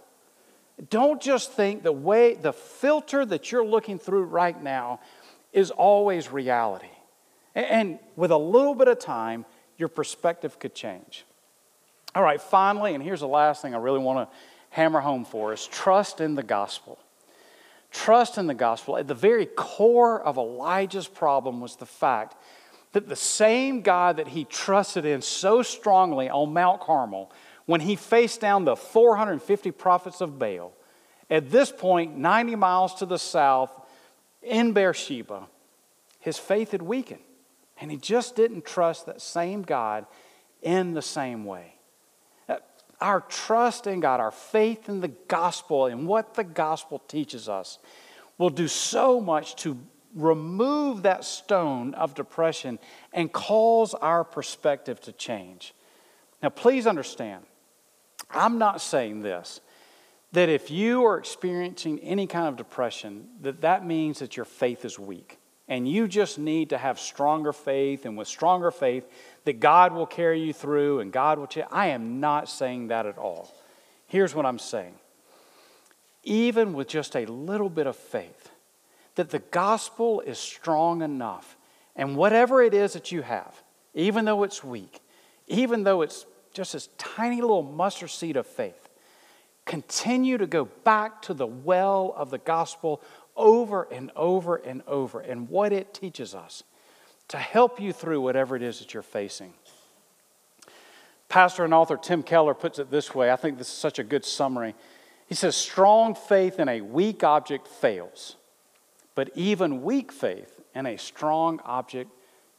Don't 0.88 1.20
just 1.20 1.52
think 1.52 1.82
the 1.82 1.92
way, 1.92 2.34
the 2.34 2.52
filter 2.52 3.24
that 3.26 3.52
you're 3.52 3.64
looking 3.64 3.98
through 3.98 4.24
right 4.24 4.60
now 4.60 5.00
is 5.52 5.70
always 5.70 6.30
reality. 6.32 6.88
And 7.54 7.98
with 8.16 8.30
a 8.30 8.38
little 8.38 8.74
bit 8.74 8.88
of 8.88 8.98
time, 8.98 9.44
your 9.76 9.88
perspective 9.88 10.58
could 10.58 10.74
change. 10.74 11.24
All 12.14 12.22
right, 12.22 12.40
finally, 12.40 12.94
and 12.94 13.02
here's 13.02 13.20
the 13.20 13.28
last 13.28 13.62
thing 13.62 13.74
I 13.74 13.78
really 13.78 13.98
want 13.98 14.28
to 14.30 14.36
hammer 14.70 15.00
home 15.00 15.24
for 15.24 15.52
us 15.52 15.68
trust 15.70 16.20
in 16.20 16.34
the 16.34 16.42
gospel. 16.42 16.98
Trust 17.90 18.38
in 18.38 18.46
the 18.46 18.54
gospel. 18.54 18.96
At 18.96 19.08
the 19.08 19.14
very 19.14 19.46
core 19.46 20.20
of 20.20 20.36
Elijah's 20.36 21.08
problem 21.08 21.60
was 21.60 21.76
the 21.76 21.86
fact 21.86 22.36
that 22.92 23.08
the 23.08 23.16
same 23.16 23.82
God 23.82 24.16
that 24.16 24.28
he 24.28 24.44
trusted 24.44 25.04
in 25.04 25.22
so 25.22 25.62
strongly 25.62 26.28
on 26.28 26.52
Mount 26.52 26.80
Carmel, 26.80 27.32
when 27.70 27.80
he 27.80 27.94
faced 27.94 28.40
down 28.40 28.64
the 28.64 28.74
450 28.74 29.70
prophets 29.70 30.20
of 30.20 30.40
Baal, 30.40 30.72
at 31.30 31.52
this 31.52 31.70
point, 31.70 32.16
90 32.16 32.56
miles 32.56 32.96
to 32.96 33.06
the 33.06 33.16
south 33.16 33.70
in 34.42 34.72
Beersheba, 34.72 35.46
his 36.18 36.36
faith 36.36 36.72
had 36.72 36.82
weakened. 36.82 37.20
And 37.80 37.92
he 37.92 37.96
just 37.96 38.34
didn't 38.34 38.64
trust 38.64 39.06
that 39.06 39.20
same 39.20 39.62
God 39.62 40.06
in 40.62 40.94
the 40.94 41.00
same 41.00 41.44
way. 41.44 41.76
Uh, 42.48 42.56
our 43.00 43.20
trust 43.20 43.86
in 43.86 44.00
God, 44.00 44.18
our 44.18 44.32
faith 44.32 44.88
in 44.88 45.00
the 45.00 45.14
gospel 45.28 45.86
and 45.86 46.08
what 46.08 46.34
the 46.34 46.42
gospel 46.42 46.98
teaches 47.06 47.48
us 47.48 47.78
will 48.36 48.50
do 48.50 48.66
so 48.66 49.20
much 49.20 49.54
to 49.62 49.78
remove 50.16 51.02
that 51.04 51.24
stone 51.24 51.94
of 51.94 52.16
depression 52.16 52.80
and 53.12 53.32
cause 53.32 53.94
our 53.94 54.24
perspective 54.24 55.00
to 55.02 55.12
change. 55.12 55.72
Now, 56.42 56.48
please 56.48 56.88
understand, 56.88 57.44
I'm 58.32 58.58
not 58.58 58.80
saying 58.80 59.22
this 59.22 59.60
that 60.32 60.48
if 60.48 60.70
you 60.70 61.04
are 61.06 61.18
experiencing 61.18 61.98
any 62.00 62.26
kind 62.28 62.46
of 62.46 62.56
depression, 62.56 63.26
that 63.40 63.62
that 63.62 63.84
means 63.84 64.20
that 64.20 64.36
your 64.36 64.44
faith 64.44 64.84
is 64.84 64.96
weak 64.96 65.40
and 65.70 65.88
you 65.88 66.08
just 66.08 66.38
need 66.38 66.70
to 66.70 66.78
have 66.78 66.98
stronger 66.98 67.52
faith, 67.52 68.04
and 68.04 68.18
with 68.18 68.26
stronger 68.26 68.72
faith, 68.72 69.06
that 69.44 69.60
God 69.60 69.92
will 69.92 70.04
carry 70.04 70.42
you 70.42 70.52
through 70.52 70.98
and 70.98 71.12
God 71.12 71.38
will 71.38 71.46
change. 71.46 71.68
I 71.70 71.86
am 71.88 72.18
not 72.18 72.48
saying 72.48 72.88
that 72.88 73.06
at 73.06 73.16
all. 73.16 73.54
Here's 74.08 74.34
what 74.34 74.44
I'm 74.44 74.58
saying 74.58 74.94
even 76.22 76.74
with 76.74 76.86
just 76.86 77.16
a 77.16 77.24
little 77.24 77.70
bit 77.70 77.86
of 77.86 77.96
faith, 77.96 78.50
that 79.14 79.30
the 79.30 79.38
gospel 79.38 80.20
is 80.20 80.38
strong 80.38 81.00
enough, 81.00 81.56
and 81.96 82.16
whatever 82.16 82.62
it 82.62 82.74
is 82.74 82.92
that 82.92 83.10
you 83.10 83.22
have, 83.22 83.62
even 83.94 84.26
though 84.26 84.42
it's 84.42 84.62
weak, 84.62 85.00
even 85.46 85.84
though 85.84 86.02
it's 86.02 86.26
just 86.52 86.72
this 86.72 86.88
tiny 86.98 87.40
little 87.40 87.62
mustard 87.62 88.10
seed 88.10 88.36
of 88.36 88.46
faith, 88.46 88.88
continue 89.64 90.38
to 90.38 90.46
go 90.46 90.64
back 90.64 91.22
to 91.22 91.34
the 91.34 91.46
well 91.46 92.14
of 92.16 92.30
the 92.30 92.38
gospel 92.38 93.02
over 93.36 93.84
and 93.90 94.10
over 94.16 94.56
and 94.56 94.82
over 94.86 95.20
and 95.20 95.48
what 95.48 95.72
it 95.72 95.94
teaches 95.94 96.34
us 96.34 96.62
to 97.28 97.36
help 97.38 97.80
you 97.80 97.92
through 97.92 98.20
whatever 98.20 98.56
it 98.56 98.62
is 98.62 98.80
that 98.80 98.92
you're 98.92 99.02
facing. 99.02 99.54
Pastor 101.28 101.64
and 101.64 101.72
author 101.72 101.96
Tim 101.96 102.24
Keller 102.24 102.54
puts 102.54 102.80
it 102.80 102.90
this 102.90 103.14
way. 103.14 103.30
I 103.30 103.36
think 103.36 103.56
this 103.56 103.68
is 103.68 103.74
such 103.74 104.00
a 104.00 104.04
good 104.04 104.24
summary. 104.24 104.74
He 105.28 105.36
says, 105.36 105.54
Strong 105.54 106.16
faith 106.16 106.58
in 106.58 106.68
a 106.68 106.80
weak 106.80 107.22
object 107.22 107.68
fails, 107.68 108.34
but 109.14 109.30
even 109.36 109.82
weak 109.82 110.10
faith 110.10 110.60
in 110.74 110.86
a 110.86 110.98
strong 110.98 111.60
object 111.64 112.10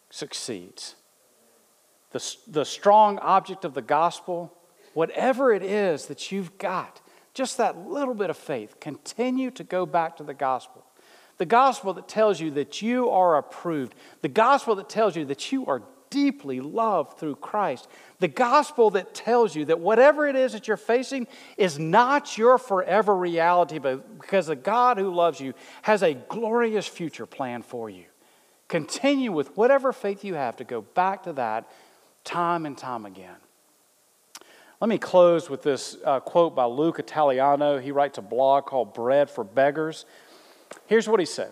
succeeds. 0.10 0.96
The, 2.12 2.36
the 2.48 2.66
strong 2.66 3.20
object 3.20 3.66
of 3.66 3.74
the 3.74 3.82
gospel, 3.82 4.54
whatever 4.94 5.54
it 5.54 5.64
is 5.64 6.08
that 6.08 6.32
you've 6.32 6.58
got, 6.58 7.02
just 7.34 7.58
that 7.58 7.78
little 7.88 8.14
bit 8.14 8.30
of 8.30 8.38
faith. 8.38 8.80
Continue 8.80 9.52
to 9.52 9.64
go 9.64 9.86
back 9.86 10.18
to 10.18 10.24
the 10.24 10.34
gospel. 10.34 10.86
The 11.38 11.46
gospel 11.46 11.94
that 11.94 12.08
tells 12.08 12.40
you 12.40 12.52
that 12.52 12.82
you 12.82 13.10
are 13.10 13.38
approved. 13.38 13.96
The 14.22 14.28
gospel 14.28 14.76
that 14.76 14.90
tells 14.90 15.16
you 15.16 15.26
that 15.26 15.52
you 15.52 15.66
are 15.66 15.82
deeply 16.12 16.60
loved 16.60 17.18
through 17.18 17.38
Christ. 17.38 17.88
The 18.20 18.28
gospel 18.28 18.92
that 18.92 19.16
tells 19.16 19.56
you 19.56 19.66
that 19.66 19.80
whatever 19.80 20.28
it 20.28 20.36
is 20.36 20.52
that 20.52 20.68
you're 20.68 20.78
facing 20.78 21.26
is 21.58 21.80
not 21.80 22.38
your 22.38 22.60
forever 22.60 23.16
reality, 23.16 23.80
but 23.80 24.20
because 24.20 24.48
the 24.48 24.56
God 24.56 24.98
who 24.98 25.10
loves 25.12 25.40
you 25.40 25.54
has 25.82 26.04
a 26.04 26.14
glorious 26.14 26.88
future 26.88 27.26
plan 27.26 27.64
for 27.64 27.90
you. 27.90 28.04
Continue 28.68 29.32
with 29.32 29.58
whatever 29.58 29.92
faith 29.92 30.24
you 30.24 30.36
have 30.36 30.58
to 30.58 30.64
go 30.64 30.82
back 30.82 31.24
to 31.24 31.34
that 31.34 31.72
time 32.24 32.66
and 32.66 32.78
time 32.78 33.06
again. 33.06 33.36
Let 34.80 34.90
me 34.90 34.98
close 34.98 35.50
with 35.50 35.62
this 35.62 35.98
uh, 36.04 36.20
quote 36.20 36.56
by 36.56 36.66
Luke 36.66 36.98
Italiano. 36.98 37.78
He 37.78 37.92
writes 37.92 38.18
a 38.18 38.22
blog 38.22 38.66
called 38.66 38.96
Bread 38.96 39.30
for 39.30 39.44
Beggars. 39.44 40.06
Here's 40.88 41.08
what 41.08 41.20
he 41.20 41.26
said 41.26 41.52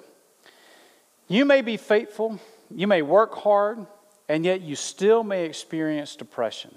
You 1.28 1.46
may 1.46 1.62
be 1.62 1.78
faithful, 1.78 2.40
you 2.74 2.88
may 2.88 3.02
work 3.02 3.36
hard, 3.36 3.86
and 4.28 4.44
yet 4.44 4.62
you 4.62 4.76
still 4.76 5.24
may 5.24 5.46
experience 5.46 6.16
depression. 6.16 6.74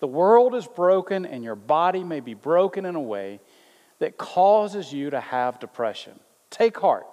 The 0.00 0.06
world 0.06 0.54
is 0.54 0.66
broken, 0.66 1.26
and 1.26 1.44
your 1.44 1.54
body 1.54 2.02
may 2.02 2.20
be 2.20 2.34
broken 2.34 2.84
in 2.84 2.94
a 2.94 3.00
way 3.00 3.40
that 3.98 4.18
causes 4.18 4.92
you 4.92 5.10
to 5.10 5.20
have 5.20 5.60
depression. 5.60 6.18
Take 6.50 6.78
heart. 6.78 7.06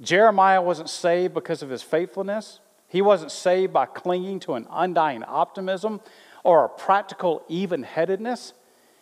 Jeremiah 0.00 0.62
wasn't 0.62 0.90
saved 0.90 1.34
because 1.34 1.62
of 1.62 1.70
his 1.70 1.82
faithfulness. 1.82 2.60
He 2.88 3.02
wasn't 3.02 3.32
saved 3.32 3.72
by 3.72 3.86
clinging 3.86 4.40
to 4.40 4.54
an 4.54 4.66
undying 4.70 5.24
optimism 5.24 6.00
or 6.44 6.64
a 6.64 6.68
practical 6.68 7.42
even 7.48 7.82
headedness. 7.82 8.52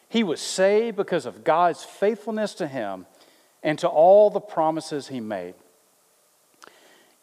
He 0.09 0.23
was 0.23 0.41
saved 0.41 0.97
because 0.97 1.27
of 1.27 1.45
God's 1.45 1.85
faithfulness 1.85 2.55
to 2.55 2.67
him 2.67 3.07
and 3.63 3.79
to 3.79 3.89
all 3.89 4.31
the 4.31 4.41
promises 4.41 5.09
he 5.09 5.21
made. 5.21 5.55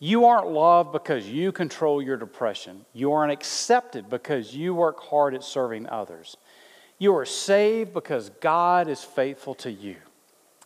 You 0.03 0.25
aren't 0.25 0.47
loved 0.47 0.91
because 0.91 1.29
you 1.29 1.51
control 1.51 2.01
your 2.01 2.17
depression. 2.17 2.85
You 2.91 3.13
aren't 3.13 3.31
accepted 3.31 4.09
because 4.09 4.55
you 4.55 4.73
work 4.73 4.99
hard 4.99 5.35
at 5.35 5.43
serving 5.43 5.87
others. 5.87 6.37
You 6.97 7.15
are 7.15 7.25
saved 7.25 7.93
because 7.93 8.29
God 8.41 8.87
is 8.87 9.03
faithful 9.03 9.53
to 9.55 9.71
you. 9.71 9.97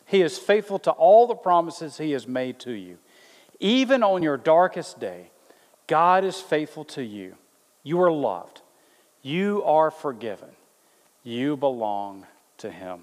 He 0.06 0.22
is 0.22 0.38
faithful 0.38 0.78
to 0.80 0.90
all 0.90 1.26
the 1.26 1.34
promises 1.34 1.98
He 1.98 2.12
has 2.12 2.26
made 2.26 2.58
to 2.60 2.72
you. 2.72 2.98
Even 3.60 4.02
on 4.02 4.22
your 4.22 4.36
darkest 4.36 5.00
day, 5.00 5.30
God 5.86 6.24
is 6.24 6.40
faithful 6.40 6.84
to 6.86 7.02
you. 7.02 7.36
You 7.82 8.00
are 8.02 8.12
loved. 8.12 8.62
You 9.22 9.62
are 9.64 9.90
forgiven. 9.90 10.50
You 11.22 11.56
belong 11.56 12.26
to 12.58 12.70
Him. 12.70 13.02